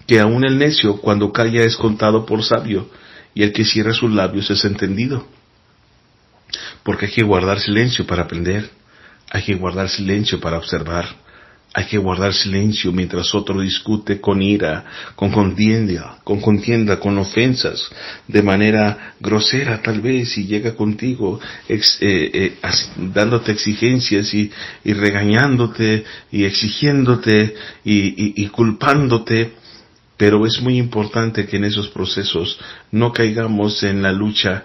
que 0.07 0.19
aún 0.19 0.45
el 0.45 0.57
necio 0.57 0.97
cuando 0.97 1.31
calla 1.31 1.63
es 1.63 1.75
contado 1.75 2.25
por 2.25 2.43
sabio, 2.43 2.89
y 3.33 3.43
el 3.43 3.51
que 3.51 3.65
cierra 3.65 3.93
sus 3.93 4.11
labios 4.11 4.49
es 4.49 4.63
entendido. 4.63 5.27
Porque 6.83 7.07
hay 7.07 7.11
que 7.11 7.23
guardar 7.23 7.59
silencio 7.59 8.07
para 8.07 8.23
aprender, 8.23 8.69
hay 9.29 9.43
que 9.43 9.55
guardar 9.55 9.89
silencio 9.89 10.39
para 10.39 10.57
observar, 10.57 11.07
hay 11.77 11.85
que 11.85 11.99
guardar 11.99 12.33
silencio 12.33 12.91
mientras 12.91 13.35
otro 13.35 13.61
discute 13.61 14.19
con 14.19 14.41
ira, 14.41 14.83
con 15.15 15.29
contienda, 15.31 16.17
con 16.23 16.41
contienda, 16.41 16.99
con 16.99 17.19
ofensas, 17.19 17.87
de 18.27 18.41
manera 18.41 19.13
grosera 19.19 19.79
tal 19.83 20.01
vez, 20.01 20.35
y 20.39 20.47
llega 20.47 20.73
contigo 20.75 21.39
eh, 21.69 21.79
eh, 22.01 22.57
dándote 23.13 23.51
exigencias 23.51 24.33
y, 24.33 24.51
y 24.83 24.93
regañándote 24.93 26.03
y 26.31 26.45
exigiéndote 26.45 27.53
y- 27.85 28.33
y 28.43 28.47
culpándote. 28.47 29.51
Pero 30.17 30.47
es 30.47 30.59
muy 30.59 30.79
importante 30.79 31.45
que 31.45 31.57
en 31.57 31.65
esos 31.65 31.89
procesos 31.89 32.59
no 32.91 33.13
caigamos 33.13 33.83
en 33.83 34.01
la 34.01 34.11
lucha 34.11 34.63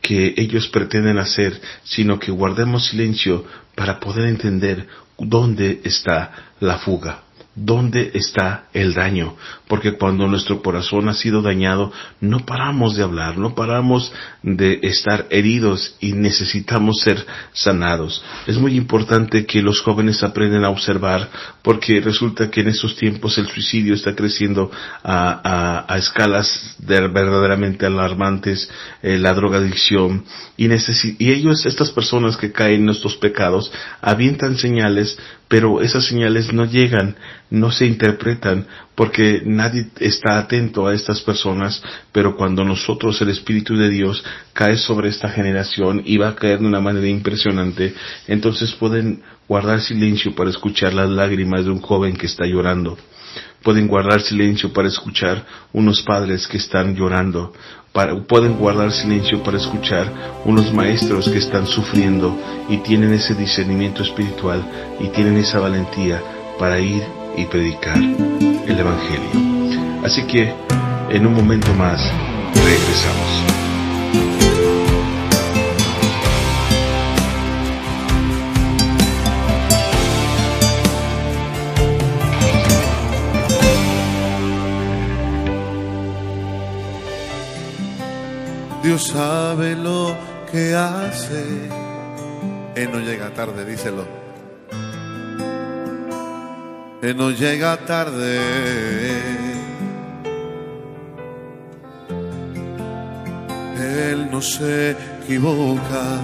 que 0.00 0.32
ellos 0.38 0.68
pretenden 0.68 1.18
hacer, 1.18 1.60
sino 1.82 2.18
que 2.18 2.30
guardemos 2.32 2.86
silencio 2.88 3.44
para 3.74 4.00
poder 4.00 4.26
entender 4.28 4.86
dónde 5.18 5.80
está 5.84 6.30
la 6.60 6.78
fuga, 6.78 7.23
dónde 7.56 8.10
está 8.14 8.64
el 8.72 8.94
daño, 8.94 9.36
porque 9.68 9.92
cuando 9.92 10.26
nuestro 10.26 10.60
corazón 10.60 11.08
ha 11.08 11.14
sido 11.14 11.40
dañado, 11.40 11.92
no 12.20 12.40
paramos 12.40 12.96
de 12.96 13.02
hablar, 13.04 13.38
no 13.38 13.54
paramos 13.54 14.12
de 14.42 14.80
estar 14.82 15.26
heridos 15.30 15.96
y 16.00 16.12
necesitamos 16.14 17.00
ser 17.00 17.24
sanados. 17.52 18.22
Es 18.46 18.58
muy 18.58 18.76
importante 18.76 19.46
que 19.46 19.62
los 19.62 19.80
jóvenes 19.80 20.22
aprendan 20.22 20.64
a 20.64 20.70
observar, 20.70 21.30
porque 21.62 22.00
resulta 22.00 22.50
que 22.50 22.62
en 22.62 22.68
estos 22.68 22.96
tiempos 22.96 23.38
el 23.38 23.46
suicidio 23.46 23.94
está 23.94 24.14
creciendo 24.14 24.70
a, 25.02 25.40
a- 25.88 25.94
a 25.94 25.98
escalas 25.98 26.74
de- 26.78 27.08
verdaderamente 27.08 27.86
alarmantes, 27.86 28.68
eh, 29.02 29.16
la 29.18 29.32
drogadicción, 29.32 30.24
y, 30.56 30.66
y 30.66 31.32
ellos, 31.32 31.66
estas 31.66 31.90
personas 31.90 32.36
que 32.36 32.52
caen 32.52 32.82
en 32.82 32.88
estos 32.90 33.16
pecados, 33.16 33.70
avientan 34.00 34.56
señales, 34.58 35.18
pero 35.48 35.80
esas 35.82 36.04
señales 36.06 36.52
no 36.52 36.64
llegan, 36.64 37.16
no 37.50 37.70
se 37.70 37.86
interpretan, 37.86 38.66
porque 38.94 39.42
nadie 39.44 39.86
está 40.00 40.38
atento 40.38 40.86
a 40.86 40.94
estas 40.94 41.20
personas, 41.20 41.82
pero 42.12 42.36
cuando 42.36 42.64
nosotros, 42.64 43.20
el 43.22 43.28
Espíritu 43.28 43.76
de 43.76 43.90
Dios, 43.90 44.24
cae 44.52 44.76
sobre 44.76 45.08
esta 45.08 45.28
generación 45.28 46.02
y 46.04 46.16
va 46.16 46.28
a 46.28 46.34
caer 46.36 46.58
de 46.60 46.66
una 46.66 46.80
manera 46.80 47.06
impresionante, 47.06 47.94
entonces 48.26 48.72
pueden 48.72 49.22
guardar 49.48 49.80
silencio 49.80 50.34
para 50.34 50.50
escuchar 50.50 50.94
las 50.94 51.08
lágrimas 51.10 51.64
de 51.64 51.70
un 51.70 51.80
joven 51.80 52.16
que 52.16 52.26
está 52.26 52.46
llorando. 52.46 52.96
Pueden 53.62 53.88
guardar 53.88 54.20
silencio 54.20 54.72
para 54.72 54.88
escuchar 54.88 55.44
unos 55.72 56.02
padres 56.02 56.46
que 56.46 56.58
están 56.58 56.94
llorando. 56.94 57.52
Para- 57.92 58.14
pueden 58.24 58.54
guardar 58.56 58.92
silencio 58.92 59.42
para 59.42 59.56
escuchar 59.56 60.12
unos 60.44 60.72
maestros 60.72 61.28
que 61.28 61.38
están 61.38 61.66
sufriendo 61.66 62.36
y 62.68 62.78
tienen 62.78 63.12
ese 63.12 63.34
discernimiento 63.34 64.02
espiritual 64.02 64.62
y 65.00 65.08
tienen 65.08 65.36
esa 65.38 65.60
valentía 65.60 66.20
para 66.58 66.78
ir 66.78 67.02
y 67.36 67.44
predicar 67.46 67.98
el 67.98 68.78
Evangelio. 68.78 69.30
Así 70.04 70.26
que 70.26 70.52
en 71.10 71.26
un 71.26 71.34
momento 71.34 71.72
más 71.74 72.00
regresamos. 72.54 73.44
Dios 88.82 89.04
sabe 89.04 89.74
lo 89.74 90.14
que 90.52 90.74
hace. 90.74 91.70
Él 92.74 92.92
no 92.92 93.00
llega 93.00 93.30
tarde, 93.30 93.64
díselo. 93.64 94.23
Él 97.04 97.18
no 97.18 97.30
llega 97.30 97.76
tarde. 97.76 98.40
Él 103.76 104.30
no 104.32 104.40
se 104.40 104.92
equivoca. 105.20 106.18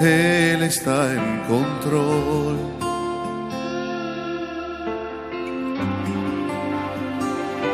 Él 0.00 0.62
está 0.62 1.12
en 1.12 1.40
control. 1.40 2.56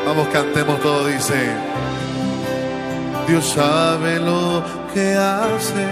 Vamos, 0.05 0.26
cantemos 0.32 0.80
todo, 0.80 1.07
dice. 1.07 1.47
Dios 3.28 3.47
sabe 3.51 4.18
lo 4.18 4.64
que 4.92 5.14
hace. 5.14 5.86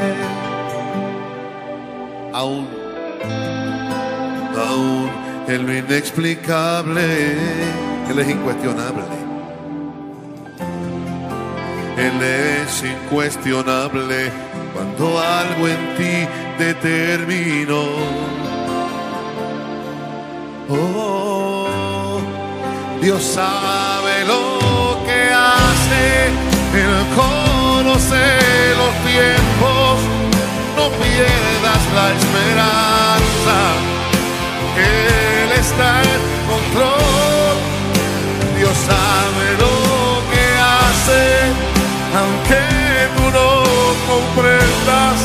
Aún, 2.32 2.66
aún 4.56 5.21
en 5.48 5.66
lo 5.66 5.76
inexplicable, 5.76 7.36
Él 8.08 8.18
es 8.18 8.28
incuestionable. 8.30 9.02
Él 11.96 12.22
es 12.22 12.82
incuestionable 12.82 14.30
cuando 14.72 15.20
algo 15.20 15.68
en 15.68 15.96
ti 15.96 16.28
determinó. 16.58 17.84
Oh, 20.68 22.20
Dios 23.02 23.22
sabe 23.22 24.24
lo 24.26 24.98
que 25.04 25.32
hace, 25.32 26.26
Él 26.74 26.94
conoce 27.14 28.24
los 28.80 28.94
tiempos, 29.04 29.98
no 30.76 30.88
pierdas 31.02 31.82
la 31.94 32.12
esperanza, 32.12 33.56
está 35.62 36.02
en 36.02 36.22
control, 36.52 37.56
Dios 38.58 38.76
sabe 38.90 39.44
lo 39.64 39.76
que 40.32 40.44
hace, 40.76 41.22
aunque 42.20 42.62
tú 43.16 43.24
no 43.38 43.48
comprendas, 44.10 45.18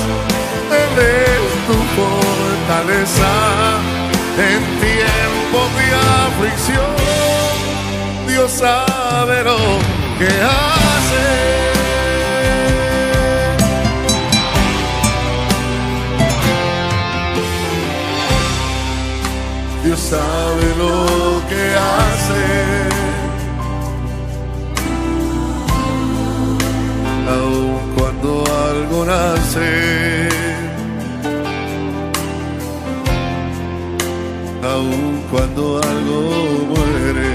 Él 0.81 0.93
es 1.25 1.47
tu 1.67 1.77
fortaleza 1.97 3.31
en 4.49 4.61
tiempos 4.85 5.67
de 5.77 5.87
aflicción. 6.25 6.93
Dios 8.27 8.51
sabe 8.51 9.43
lo 9.43 9.57
que 10.19 10.27
hace. 10.27 11.56
Sabe 20.09 20.65
lo 20.83 21.41
que 21.49 21.63
hace. 21.91 22.43
Aun 27.35 27.79
cuando 27.97 28.29
algo 28.69 29.05
nace. 29.05 30.29
Aun 34.63 35.23
cuando 35.31 35.81
algo 35.91 36.19
muere, 36.71 37.31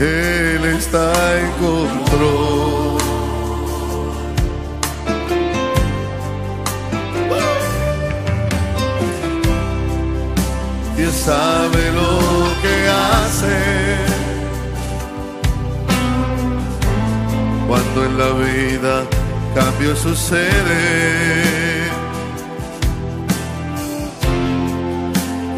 Él 0.00 0.64
está 0.78 1.12
en 1.40 1.50
control. 1.64 2.97
Sabe 11.18 11.90
lo 11.92 12.18
que 12.62 12.74
hace. 12.88 13.58
Cuando 17.68 18.04
en 18.04 18.18
la 18.18 18.30
vida 18.46 19.04
cambio 19.54 19.96
sucede. 19.96 21.38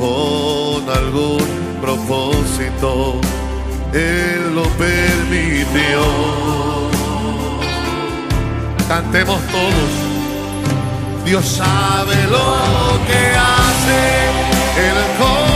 con 0.00 0.88
algún 0.88 1.46
propósito, 1.80 3.20
Él 3.92 4.54
lo 4.54 4.64
permitió. 4.86 6.00
Cantemos 8.88 9.40
todos. 9.52 9.90
Dios 11.24 11.44
sabe 11.44 12.16
lo 12.28 12.98
que 13.06 13.22
hace, 13.36 14.00
conoce 14.74 14.94
los 14.94 15.49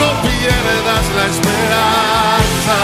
no 0.00 0.08
pierdas 0.22 1.04
la 1.16 1.24
esperanza. 1.32 2.76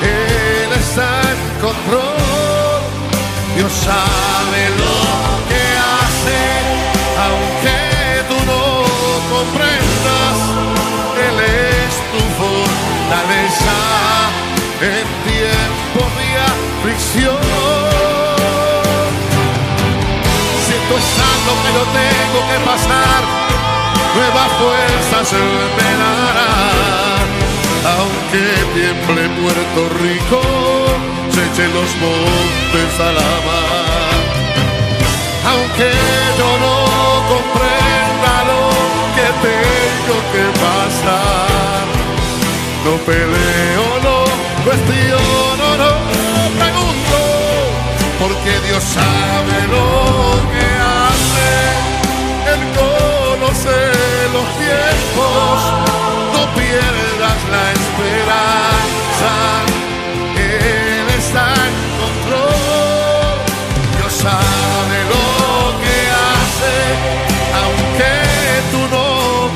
Él 0.00 0.70
está 0.80 1.10
en 1.32 1.40
control, 1.60 2.80
Dios 3.56 3.72
sabe 3.72 4.60
lo 4.82 4.98
que 5.50 5.62
hace, 5.92 6.40
aunque 7.26 7.78
tú 8.28 8.38
no 8.46 8.64
comprendas, 9.34 10.36
Él 11.26 11.36
es 11.40 11.92
tu 12.12 12.22
fortaleza 12.40 13.78
en 14.80 15.06
tiempos 15.28 16.08
de 16.18 16.28
aflicción. 16.52 17.42
Si 20.64 20.72
esto 20.74 20.94
es 20.96 21.08
que 21.62 21.70
yo 21.74 21.84
tengo 21.92 22.40
que 22.50 22.58
pasar, 22.64 23.47
nuevas 24.14 24.50
fuerzas 24.60 25.32
me 25.76 25.90
darán. 26.02 27.26
Aunque 27.96 28.42
tiemble 28.74 29.22
Puerto 29.40 29.80
Rico, 30.02 30.40
se 31.32 31.40
echen 31.46 31.72
los 31.74 31.90
montes 32.02 32.92
a 33.00 33.10
la 33.18 33.32
mar. 33.48 34.18
Aunque 35.50 35.90
yo 36.38 36.50
no 36.64 36.74
comprenda 37.32 38.32
lo 38.50 38.62
que 39.16 39.26
tengo 39.48 40.16
que 40.32 40.44
pasar, 40.64 41.84
no 42.84 42.92
peleo, 43.06 43.86
no 44.06 44.16
cuestiono, 44.64 45.66
no 45.82 45.92
pregunto, 46.58 47.18
porque 48.20 48.52
Dios 48.66 48.82
sabe 48.84 49.56
lo 49.68 49.86
que 50.52 50.67
conoce 53.38 53.76
los 54.32 54.46
tiempos, 54.58 55.54
no 56.34 56.42
pierdas 56.54 57.38
la 57.54 57.64
esperanza, 57.78 59.32
Él 60.36 61.06
está 61.18 61.44
en 61.54 61.74
control, 62.02 63.36
Dios 63.96 64.12
sabe 64.12 64.98
lo 65.12 65.26
que 65.82 65.96
hace, 66.26 66.76
aunque 67.62 68.12
tú 68.72 68.80
no 68.94 69.06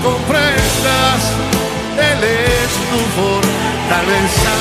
comprendas, 0.09 1.21
Él 1.99 2.21
es 2.23 2.71
tu 2.91 3.01
fortaleza 3.19 4.57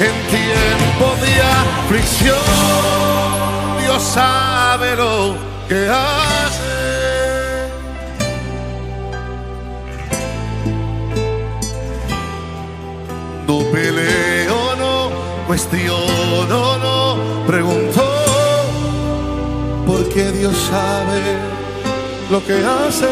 en 0.00 0.14
tiempo 0.30 1.06
de 1.24 1.32
aflicción. 1.60 2.38
Dios 3.80 4.02
sabe 4.02 4.96
lo 4.96 5.36
que 5.68 5.88
hace. 5.88 6.57
Peleo, 13.78 14.76
no 14.76 15.10
cuestiono, 15.46 16.78
no 16.78 17.46
pregunto, 17.46 18.02
porque 19.86 20.32
Dios 20.32 20.56
sabe 20.68 21.20
lo 22.30 22.44
que 22.44 22.54
hace. 22.54 23.06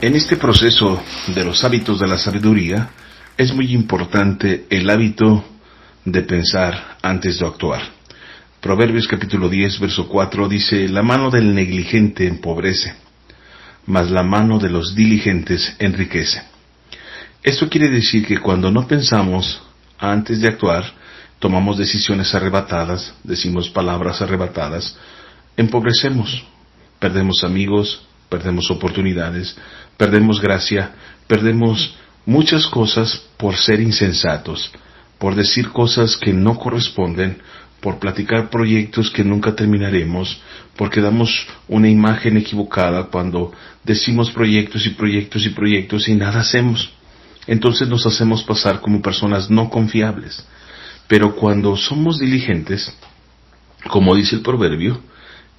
En 0.00 0.14
este 0.14 0.36
proceso 0.36 1.02
de 1.34 1.44
los 1.44 1.62
hábitos 1.64 2.00
de 2.00 2.06
la 2.06 2.16
sabiduría 2.16 2.90
es 3.36 3.52
muy 3.52 3.72
importante 3.74 4.66
el 4.70 4.88
hábito 4.88 5.44
de 6.04 6.22
pensar 6.22 6.96
antes 7.02 7.40
de 7.40 7.46
actuar. 7.46 7.97
Proverbios 8.60 9.06
capítulo 9.06 9.48
10, 9.48 9.78
verso 9.78 10.08
4 10.08 10.48
dice, 10.48 10.88
La 10.88 11.04
mano 11.04 11.30
del 11.30 11.54
negligente 11.54 12.26
empobrece, 12.26 12.92
mas 13.86 14.10
la 14.10 14.24
mano 14.24 14.58
de 14.58 14.68
los 14.68 14.96
diligentes 14.96 15.76
enriquece. 15.78 16.42
Esto 17.40 17.68
quiere 17.68 17.88
decir 17.88 18.26
que 18.26 18.38
cuando 18.38 18.72
no 18.72 18.88
pensamos 18.88 19.62
antes 19.96 20.40
de 20.40 20.48
actuar, 20.48 20.92
tomamos 21.38 21.78
decisiones 21.78 22.34
arrebatadas, 22.34 23.14
decimos 23.22 23.70
palabras 23.70 24.20
arrebatadas, 24.22 24.98
empobrecemos, 25.56 26.44
perdemos 26.98 27.44
amigos, 27.44 28.08
perdemos 28.28 28.72
oportunidades, 28.72 29.56
perdemos 29.96 30.40
gracia, 30.40 30.90
perdemos 31.28 31.96
muchas 32.26 32.66
cosas 32.66 33.22
por 33.36 33.56
ser 33.56 33.80
insensatos, 33.80 34.72
por 35.18 35.36
decir 35.36 35.68
cosas 35.70 36.16
que 36.16 36.32
no 36.32 36.58
corresponden, 36.58 37.40
por 37.80 37.98
platicar 37.98 38.50
proyectos 38.50 39.10
que 39.10 39.24
nunca 39.24 39.54
terminaremos, 39.54 40.40
porque 40.76 41.00
damos 41.00 41.46
una 41.68 41.88
imagen 41.88 42.36
equivocada 42.36 43.04
cuando 43.04 43.52
decimos 43.84 44.30
proyectos 44.30 44.86
y 44.86 44.90
proyectos 44.90 45.46
y 45.46 45.50
proyectos 45.50 46.08
y 46.08 46.14
nada 46.14 46.40
hacemos. 46.40 46.90
Entonces 47.46 47.88
nos 47.88 48.04
hacemos 48.06 48.42
pasar 48.42 48.80
como 48.80 49.00
personas 49.00 49.48
no 49.50 49.70
confiables. 49.70 50.44
Pero 51.06 51.34
cuando 51.34 51.76
somos 51.76 52.18
diligentes, 52.18 52.92
como 53.88 54.14
dice 54.14 54.36
el 54.36 54.42
proverbio, 54.42 55.00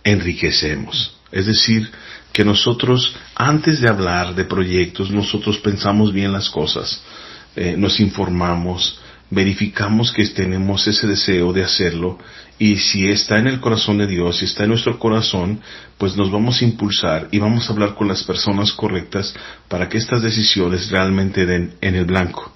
enriquecemos. 0.04 1.18
Es 1.32 1.48
decir, 1.48 1.90
que 2.32 2.46
nosotros, 2.46 3.16
antes 3.36 3.82
de 3.82 3.90
hablar 3.90 4.36
de 4.36 4.46
proyectos, 4.46 5.10
nosotros 5.10 5.58
pensamos 5.58 6.14
bien 6.14 6.32
las 6.32 6.50
cosas, 6.50 7.02
eh, 7.56 7.76
nos 7.78 8.00
informamos, 8.00 9.00
verificamos 9.30 10.12
que 10.12 10.26
tenemos 10.28 10.88
ese 10.88 11.08
deseo 11.08 11.54
de 11.54 11.64
hacerlo 11.64 12.18
y 12.58 12.78
si 12.78 13.08
está 13.08 13.38
en 13.38 13.48
el 13.48 13.60
corazón 13.60 14.00
de 14.00 14.08
Dios, 14.08 14.38
si 14.38 14.46
está 14.46 14.64
en 14.64 14.70
nuestro 14.70 15.00
corazón, 15.00 15.62
pues 15.98 16.18
nos 16.18 16.32
vamos 16.32 16.62
a 16.62 16.66
impulsar 16.66 17.30
y 17.32 17.40
vamos 17.40 17.70
a 17.70 17.74
hablar 17.74 17.96
con 17.96 18.08
las 18.08 18.24
personas 18.24 18.74
correctas 18.74 19.34
para 19.68 19.88
que 19.88 19.98
estas 19.98 20.22
decisiones 20.22 20.90
realmente 20.90 21.46
den 21.46 21.76
en 21.82 21.96
el 21.96 22.06
blanco. 22.06 22.52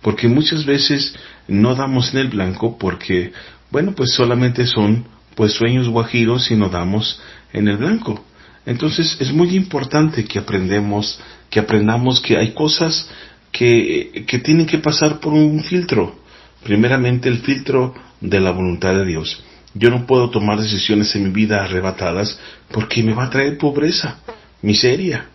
Porque 0.00 0.28
muchas 0.28 0.64
veces 0.64 1.14
no 1.48 1.74
damos 1.74 2.14
en 2.14 2.20
el 2.20 2.28
blanco 2.28 2.78
porque, 2.78 3.32
bueno, 3.70 3.92
pues 3.94 4.12
solamente 4.14 4.66
son 4.66 5.06
pues 5.34 5.52
sueños 5.52 5.88
guajiros 5.88 6.50
y 6.50 6.56
no 6.56 6.68
damos 6.68 7.20
en 7.52 7.68
el 7.68 7.76
blanco. 7.76 8.24
Entonces 8.64 9.16
es 9.20 9.32
muy 9.32 9.56
importante 9.56 10.24
que 10.24 10.38
aprendemos, 10.38 11.20
que 11.50 11.60
aprendamos 11.60 12.20
que 12.20 12.36
hay 12.36 12.52
cosas 12.52 13.10
que, 13.52 14.24
que 14.26 14.38
tienen 14.38 14.66
que 14.66 14.78
pasar 14.78 15.20
por 15.20 15.32
un 15.32 15.62
filtro. 15.62 16.16
Primeramente 16.64 17.28
el 17.28 17.38
filtro 17.38 17.94
de 18.20 18.40
la 18.40 18.50
voluntad 18.50 18.94
de 18.94 19.04
Dios. 19.04 19.44
Yo 19.74 19.90
no 19.90 20.06
puedo 20.06 20.30
tomar 20.30 20.60
decisiones 20.60 21.14
en 21.14 21.24
mi 21.24 21.30
vida 21.30 21.62
arrebatadas 21.62 22.38
porque 22.70 23.02
me 23.02 23.14
va 23.14 23.24
a 23.24 23.30
traer 23.30 23.58
pobreza, 23.58 24.20
miseria 24.62 25.28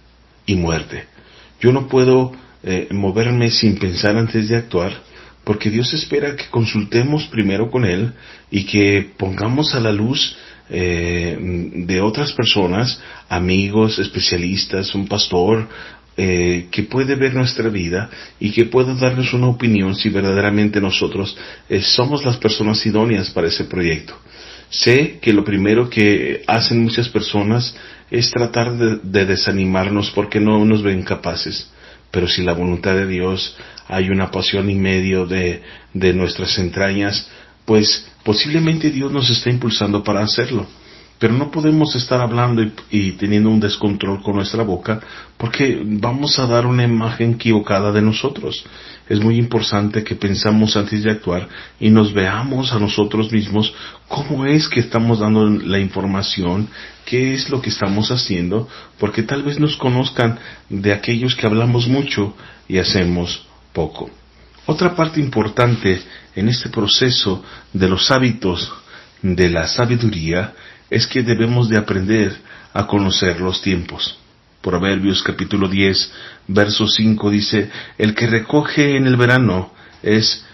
y 0.45 0.55
muerte. 0.55 1.05
Yo 1.59 1.72
no 1.72 1.88
puedo 1.88 2.34
eh, 2.63 2.88
moverme 2.91 3.51
sin 3.51 3.78
pensar 3.78 4.18
antes 4.18 4.47
de 4.49 4.55
actuar 4.55 5.07
porque 5.47 5.70
Dios 5.70 5.93
espera 5.93 6.36
que 6.36 6.49
consultemos 6.49 7.24
primero 7.28 7.72
con 7.72 7.86
Él 7.86 8.11
y 8.51 8.65
que 8.65 9.11
pongamos 9.15 9.74
a 9.76 9.80
la 9.80 9.93
luz 9.93 10.36
eh, 10.70 11.38
de 11.39 12.01
otras 12.01 12.34
personas, 12.34 13.01
amigos, 13.30 13.97
especialistas, 13.97 14.93
un 14.93 15.07
pastor, 15.07 15.70
eh, 16.20 16.68
que 16.72 16.84
puede 16.84 17.15
ver 17.15 17.36
nuestra 17.36 17.70
vida 17.70 18.09
y 18.39 18.51
que 18.51 18.65
pueda 18.65 18.95
darnos 18.95 19.34
una 19.34 19.47
opinión 19.47 19.95
si 19.95 20.09
verdaderamente 20.09 20.82
nosotros 20.82 21.38
eh, 21.70 21.82
somos 21.82 22.26
las 22.26 22.38
personas 22.38 22.84
idóneas 22.88 23.30
para 23.30 23.47
ese 23.47 23.65
proyecto. 23.65 24.15
Sé 24.70 25.20
que 25.22 25.32
lo 25.32 25.43
primero 25.43 25.89
que 25.89 26.41
hacen 26.47 26.84
muchas 26.84 27.07
personas 27.09 27.76
es 28.09 28.32
tratar 28.32 28.76
de, 28.78 28.97
de 29.03 29.26
desanimarnos 29.26 30.09
porque 30.11 30.39
no 30.39 30.65
nos 30.65 30.82
ven 30.82 31.03
capaces. 31.03 31.70
Pero 32.09 32.28
si 32.28 32.41
la 32.41 32.53
voluntad 32.53 32.95
de 32.95 33.05
Dios 33.05 33.55
hay 33.88 34.09
una 34.09 34.32
pasión 34.32 34.70
y 34.70 34.76
medio 34.76 35.26
de, 35.26 35.61
de 35.93 36.13
nuestras 36.13 36.57
entrañas, 36.57 37.30
pues 37.63 38.07
posiblemente 38.24 38.89
Dios 38.89 39.11
nos 39.11 39.30
está 39.30 39.49
impulsando 39.49 40.03
para 40.03 40.22
hacerlo. 40.22 40.65
Pero 41.20 41.34
no 41.34 41.49
podemos 41.49 41.95
estar 41.95 42.22
hablando 42.22 42.61
y, 42.61 42.72
y, 42.91 43.11
teniendo 43.13 43.49
un 43.49 43.59
descontrol 43.59 44.22
con 44.22 44.36
nuestra 44.36 44.63
boca 44.63 44.99
porque 45.38 45.82
vamos 45.84 46.38
a 46.38 46.45
dar 46.45 46.65
una 46.65 46.84
imagen 46.84 47.34
equivocada 47.34 47.91
de 47.91 48.01
nosotros. 48.01 48.63
Es 49.09 49.20
muy 49.20 49.38
importante 49.38 50.03
que 50.03 50.15
pensamos 50.15 50.76
antes 50.78 51.03
de 51.03 51.11
actuar 51.11 51.47
y 51.80 51.89
nos 51.89 52.13
veamos 52.13 52.72
a 52.72 52.80
nosotros 52.80 53.32
mismos 53.32 53.74
cómo 54.07 54.45
es 54.45 54.68
que 54.68 54.80
estamos 54.80 55.20
dando 55.20 55.49
la 55.49 55.80
información, 55.80 56.68
qué 57.05 57.34
es 57.34 57.49
lo 57.49 57.61
que 57.61 57.70
estamos 57.70 58.11
haciendo, 58.11 58.68
porque 58.99 59.24
tal 59.24 59.43
vez 59.43 59.59
nos 59.59 59.78
conozcan 59.78 60.39
de 60.70 60.93
aquellos 60.93 61.36
que 61.36 61.45
hablamos 61.45 61.88
mucho 61.88 62.36
y 62.68 62.78
hacemos 62.78 63.45
poco. 63.74 64.09
Otra 64.65 64.93
parte 64.95 65.22
importante 65.22 66.01
en 66.36 66.49
este 66.49 66.70
proceso 66.70 67.43
de 67.72 67.88
los 67.88 68.11
hábitos 68.11 68.70
de 69.22 69.49
la 69.49 69.68
sabiduría 69.68 70.53
es 70.89 71.07
que 71.07 71.23
debemos 71.23 71.69
de 71.69 71.77
aprender 71.77 72.35
a 72.73 72.88
conocer 72.88 73.39
los 73.39 73.61
tiempos. 73.61 74.17
Proverbios 74.61 75.23
capítulo 75.23 75.67
10, 75.67 76.13
verso 76.47 76.88
5 76.88 77.29
dice, 77.29 77.69
el 77.97 78.13
que 78.15 78.27
recoge 78.27 78.97
en 78.97 79.07
el 79.07 79.15
verano 79.15 79.73
es 80.03 80.45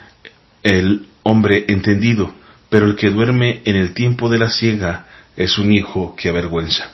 el 0.62 1.08
hombre 1.24 1.66
entendido, 1.68 2.34
pero 2.70 2.86
el 2.86 2.96
que 2.96 3.10
duerme 3.10 3.62
en 3.66 3.76
el 3.76 3.94
tiempo 3.94 4.30
de 4.30 4.40
la 4.40 4.50
siega 4.50 5.08
es 5.36 5.58
un 5.58 5.72
hijo 5.72 6.16
que 6.16 6.30
avergüenza. 6.30 6.92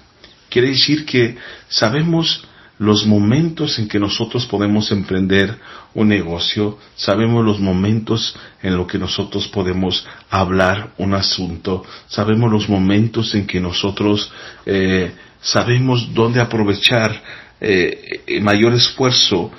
Quiere 0.50 0.70
decir 0.70 1.06
que 1.06 1.38
sabemos 1.68 2.46
los 2.80 3.06
momentos 3.06 3.78
en 3.78 3.88
que 3.90 4.00
nosotros 4.00 4.46
podemos 4.46 4.92
emprender 4.92 5.60
un 5.94 6.08
negocio, 6.08 6.80
sabemos 6.96 7.46
los 7.46 7.60
momentos 7.60 8.36
en 8.64 8.78
los 8.78 8.88
que 8.88 8.98
nosotros 8.98 9.50
podemos 9.50 10.08
hablar 10.30 10.94
un 10.98 11.14
asunto, 11.14 11.86
sabemos 12.08 12.50
los 12.50 12.70
momentos 12.70 13.36
en 13.36 13.46
que 13.46 13.60
nosotros 13.60 14.32
eh, 14.66 15.12
sabemos 15.42 16.14
dónde 16.14 16.40
aprovechar 16.40 17.22
eh, 17.60 18.40
mayor 18.42 18.74
esfuerzo 18.74 19.52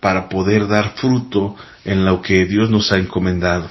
para 0.00 0.28
poder 0.28 0.66
dar 0.66 0.94
fruto 0.96 1.54
en 1.84 2.04
lo 2.04 2.20
que 2.20 2.46
Dios 2.46 2.68
nos 2.68 2.90
ha 2.90 2.98
encomendado. 2.98 3.70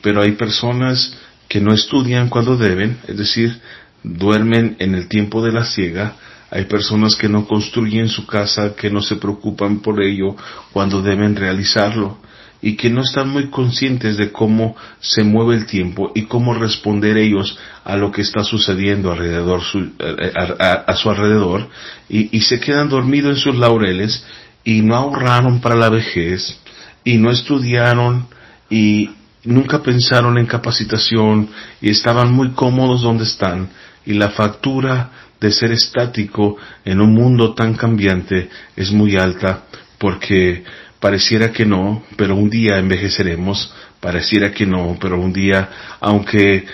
Pero 0.00 0.22
hay 0.22 0.32
personas 0.32 1.18
que 1.48 1.60
no 1.60 1.74
estudian 1.74 2.28
cuando 2.28 2.56
deben, 2.56 2.98
es 3.08 3.16
decir, 3.16 3.60
duermen 4.04 4.76
en 4.78 4.94
el 4.94 5.08
tiempo 5.08 5.42
de 5.42 5.52
la 5.52 5.64
ciega, 5.64 6.14
hay 6.52 6.66
personas 6.66 7.16
que 7.16 7.30
no 7.30 7.46
construyen 7.46 8.08
su 8.08 8.26
casa, 8.26 8.74
que 8.76 8.90
no 8.90 9.00
se 9.00 9.16
preocupan 9.16 9.80
por 9.80 10.02
ello 10.02 10.36
cuando 10.70 11.00
deben 11.00 11.34
realizarlo 11.34 12.18
y 12.60 12.76
que 12.76 12.90
no 12.90 13.00
están 13.00 13.30
muy 13.30 13.48
conscientes 13.48 14.18
de 14.18 14.30
cómo 14.30 14.76
se 15.00 15.24
mueve 15.24 15.54
el 15.54 15.64
tiempo 15.64 16.12
y 16.14 16.26
cómo 16.26 16.52
responder 16.52 17.16
ellos 17.16 17.58
a 17.84 17.96
lo 17.96 18.12
que 18.12 18.20
está 18.20 18.44
sucediendo 18.44 19.10
alrededor 19.10 19.62
eh, 19.98 20.32
a, 20.36 20.94
su 20.94 21.08
alrededor 21.08 21.68
y 22.10 22.38
se 22.42 22.60
quedan 22.60 22.90
dormidos 22.90 23.38
en 23.38 23.42
sus 23.42 23.56
laureles 23.56 24.22
y 24.62 24.82
no 24.82 24.94
ahorraron 24.94 25.62
para 25.62 25.74
la 25.74 25.88
vejez 25.88 26.60
y 27.02 27.16
no 27.16 27.30
estudiaron 27.30 28.26
y 28.68 29.08
nunca 29.44 29.82
pensaron 29.82 30.36
en 30.36 30.44
capacitación 30.44 31.48
y 31.80 31.88
estaban 31.88 32.30
muy 32.30 32.50
cómodos 32.50 33.00
donde 33.00 33.24
están 33.24 33.70
y 34.04 34.12
la 34.12 34.30
factura 34.30 35.10
de 35.42 35.50
ser 35.50 35.72
estático 35.72 36.56
en 36.84 37.00
un 37.00 37.12
mundo 37.12 37.52
tan 37.52 37.74
cambiante 37.74 38.48
es 38.76 38.92
muy 38.92 39.16
alta 39.16 39.64
porque 39.98 40.62
pareciera 41.00 41.52
que 41.52 41.66
no, 41.66 42.04
pero 42.16 42.36
un 42.36 42.48
día 42.48 42.78
envejeceremos, 42.78 43.74
pareciera 44.00 44.52
que 44.52 44.64
no, 44.64 44.96
pero 45.00 45.20
un 45.20 45.32
día, 45.32 45.68
aunque 46.00 46.64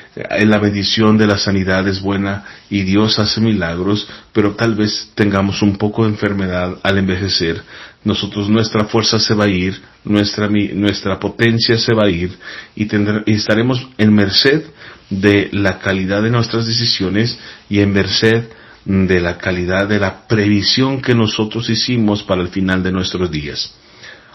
la 0.44 0.58
bendición 0.58 1.16
de 1.16 1.26
la 1.26 1.38
sanidad 1.38 1.88
es 1.88 2.02
buena 2.02 2.44
y 2.68 2.82
Dios 2.82 3.18
hace 3.18 3.40
milagros, 3.40 4.06
pero 4.34 4.54
tal 4.54 4.74
vez 4.74 5.10
tengamos 5.14 5.62
un 5.62 5.76
poco 5.76 6.04
de 6.04 6.10
enfermedad 6.10 6.78
al 6.82 6.98
envejecer, 6.98 7.62
nosotros 8.04 8.50
nuestra 8.50 8.84
fuerza 8.84 9.18
se 9.18 9.34
va 9.34 9.44
a 9.44 9.48
ir, 9.48 9.80
nuestra, 10.04 10.48
nuestra 10.48 11.18
potencia 11.18 11.78
se 11.78 11.94
va 11.94 12.04
a 12.04 12.10
ir 12.10 12.30
y, 12.76 12.84
y 12.84 13.34
estaremos 13.34 13.88
en 13.96 14.12
merced 14.14 14.62
de 15.11 15.48
la 15.52 15.78
calidad 15.78 16.22
de 16.22 16.30
nuestras 16.30 16.66
decisiones 16.66 17.38
y 17.68 17.80
en 17.80 17.92
merced 17.92 18.44
de 18.84 19.20
la 19.20 19.36
calidad 19.38 19.88
de 19.88 19.98
la 19.98 20.26
previsión 20.26 21.02
que 21.02 21.14
nosotros 21.14 21.68
hicimos 21.68 22.22
para 22.22 22.42
el 22.42 22.48
final 22.48 22.82
de 22.82 22.92
nuestros 22.92 23.30
días. 23.30 23.74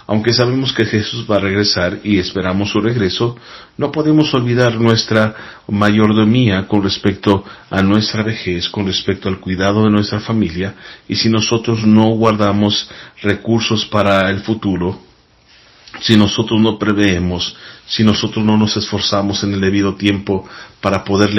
Aunque 0.05 0.33
sabemos 0.33 0.73
que 0.73 0.85
Jesús 0.85 1.25
va 1.29 1.37
a 1.37 1.39
regresar 1.39 1.99
y 2.03 2.19
esperamos 2.19 2.71
su 2.71 2.81
regreso, 2.81 3.37
no 3.77 3.91
podemos 3.91 4.33
olvidar 4.33 4.75
nuestra 4.75 5.63
mayordomía 5.67 6.67
con 6.67 6.83
respecto 6.83 7.45
a 7.69 7.81
nuestra 7.81 8.21
vejez, 8.21 8.67
con 8.69 8.85
respecto 8.85 9.29
al 9.29 9.39
cuidado 9.39 9.85
de 9.85 9.91
nuestra 9.91 10.19
familia, 10.19 10.75
y 11.07 11.15
si 11.15 11.29
nosotros 11.29 11.85
no 11.85 12.09
guardamos 12.09 12.89
recursos 13.21 13.85
para 13.85 14.29
el 14.29 14.41
futuro, 14.41 14.99
si 16.01 16.17
nosotros 16.17 16.59
no 16.59 16.77
preveemos, 16.77 17.55
si 17.85 18.03
nosotros 18.03 18.43
no 18.43 18.57
nos 18.57 18.75
esforzamos 18.77 19.43
en 19.43 19.53
el 19.53 19.61
debido 19.61 19.95
tiempo 19.95 20.47
para 20.81 21.03
poder 21.03 21.31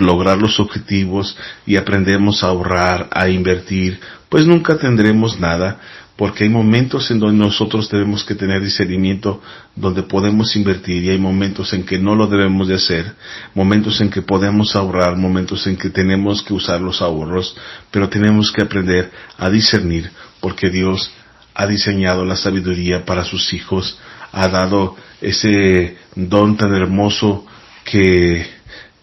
lograr 0.00 0.38
los 0.38 0.60
objetivos 0.60 1.36
y 1.66 1.76
aprendemos 1.76 2.42
a 2.42 2.48
ahorrar, 2.48 3.08
a 3.12 3.28
invertir, 3.28 4.00
pues 4.28 4.46
nunca 4.46 4.78
tendremos 4.78 5.40
nada, 5.40 5.80
porque 6.16 6.44
hay 6.44 6.50
momentos 6.50 7.10
en 7.10 7.20
donde 7.20 7.44
nosotros 7.44 7.90
debemos 7.90 8.24
que 8.24 8.34
tener 8.34 8.62
discernimiento 8.62 9.42
donde 9.74 10.02
podemos 10.02 10.56
invertir 10.56 11.04
y 11.04 11.10
hay 11.10 11.18
momentos 11.18 11.74
en 11.74 11.84
que 11.84 11.98
no 11.98 12.14
lo 12.14 12.26
debemos 12.26 12.68
de 12.68 12.74
hacer, 12.74 13.14
momentos 13.54 14.00
en 14.00 14.08
que 14.08 14.22
podemos 14.22 14.74
ahorrar, 14.74 15.16
momentos 15.16 15.66
en 15.66 15.76
que 15.76 15.90
tenemos 15.90 16.42
que 16.42 16.54
usar 16.54 16.80
los 16.80 17.02
ahorros, 17.02 17.54
pero 17.90 18.08
tenemos 18.08 18.50
que 18.50 18.62
aprender 18.62 19.10
a 19.36 19.50
discernir 19.50 20.10
porque 20.40 20.70
Dios 20.70 21.10
ha 21.58 21.66
diseñado 21.66 22.26
la 22.26 22.36
sabiduría 22.36 23.06
para 23.06 23.24
sus 23.24 23.54
hijos, 23.54 23.98
ha 24.32 24.46
dado 24.48 24.94
ese 25.22 25.96
don 26.14 26.58
tan 26.58 26.74
hermoso 26.74 27.46
que, 27.82 28.46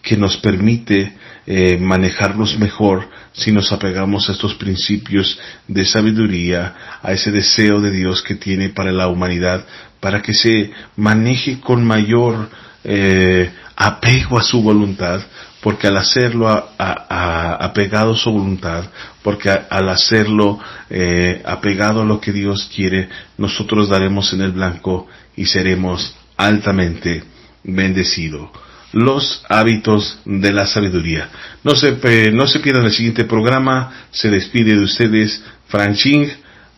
que 0.00 0.16
nos 0.16 0.36
permite 0.36 1.16
eh, 1.46 1.76
manejarlos 1.78 2.56
mejor 2.56 3.08
si 3.32 3.50
nos 3.50 3.72
apegamos 3.72 4.28
a 4.28 4.32
estos 4.32 4.54
principios 4.54 5.36
de 5.66 5.84
sabiduría, 5.84 7.00
a 7.02 7.12
ese 7.12 7.32
deseo 7.32 7.80
de 7.80 7.90
Dios 7.90 8.22
que 8.22 8.36
tiene 8.36 8.68
para 8.68 8.92
la 8.92 9.08
humanidad, 9.08 9.66
para 9.98 10.22
que 10.22 10.32
se 10.32 10.70
maneje 10.94 11.58
con 11.58 11.84
mayor 11.84 12.48
eh, 12.84 13.50
apego 13.74 14.38
a 14.38 14.44
su 14.44 14.62
voluntad, 14.62 15.20
porque 15.64 15.86
al 15.86 15.96
hacerlo 15.96 16.46
apegado 16.76 18.12
a 18.12 18.16
su 18.16 18.30
voluntad, 18.30 18.84
porque 19.22 19.48
al 19.48 19.88
hacerlo 19.88 20.60
eh, 20.90 21.40
apegado 21.42 22.02
a 22.02 22.04
lo 22.04 22.20
que 22.20 22.32
Dios 22.32 22.70
quiere, 22.70 23.08
nosotros 23.38 23.88
daremos 23.88 24.34
en 24.34 24.42
el 24.42 24.52
blanco 24.52 25.06
y 25.34 25.46
seremos 25.46 26.14
altamente 26.36 27.24
bendecidos. 27.62 28.50
Los 28.92 29.42
hábitos 29.48 30.18
de 30.26 30.52
la 30.52 30.66
sabiduría. 30.66 31.30
No 31.62 31.74
se, 31.74 32.30
no 32.30 32.46
se 32.46 32.60
pierdan 32.60 32.84
el 32.84 32.92
siguiente 32.92 33.24
programa. 33.24 34.04
Se 34.10 34.28
despide 34.28 34.74
de 34.74 34.84
ustedes 34.84 35.42
Frank 35.68 35.96
Ching 35.96 36.28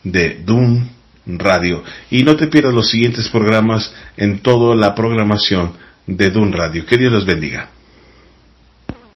de 0.05 0.43
Doom 0.47 0.91
Radio. 1.27 1.83
Y 2.13 2.23
no 2.23 2.37
te 2.37 2.47
pierdas 2.47 2.73
los 2.73 2.89
siguientes 2.89 3.29
programas 3.31 3.93
en 4.17 4.39
toda 4.39 4.77
la 4.77 4.95
programación 4.95 5.73
de 6.07 6.31
Doom 6.31 6.53
Radio. 6.53 6.87
Que 6.87 6.97
Dios 6.97 7.13
los 7.13 7.27
bendiga. 7.27 7.71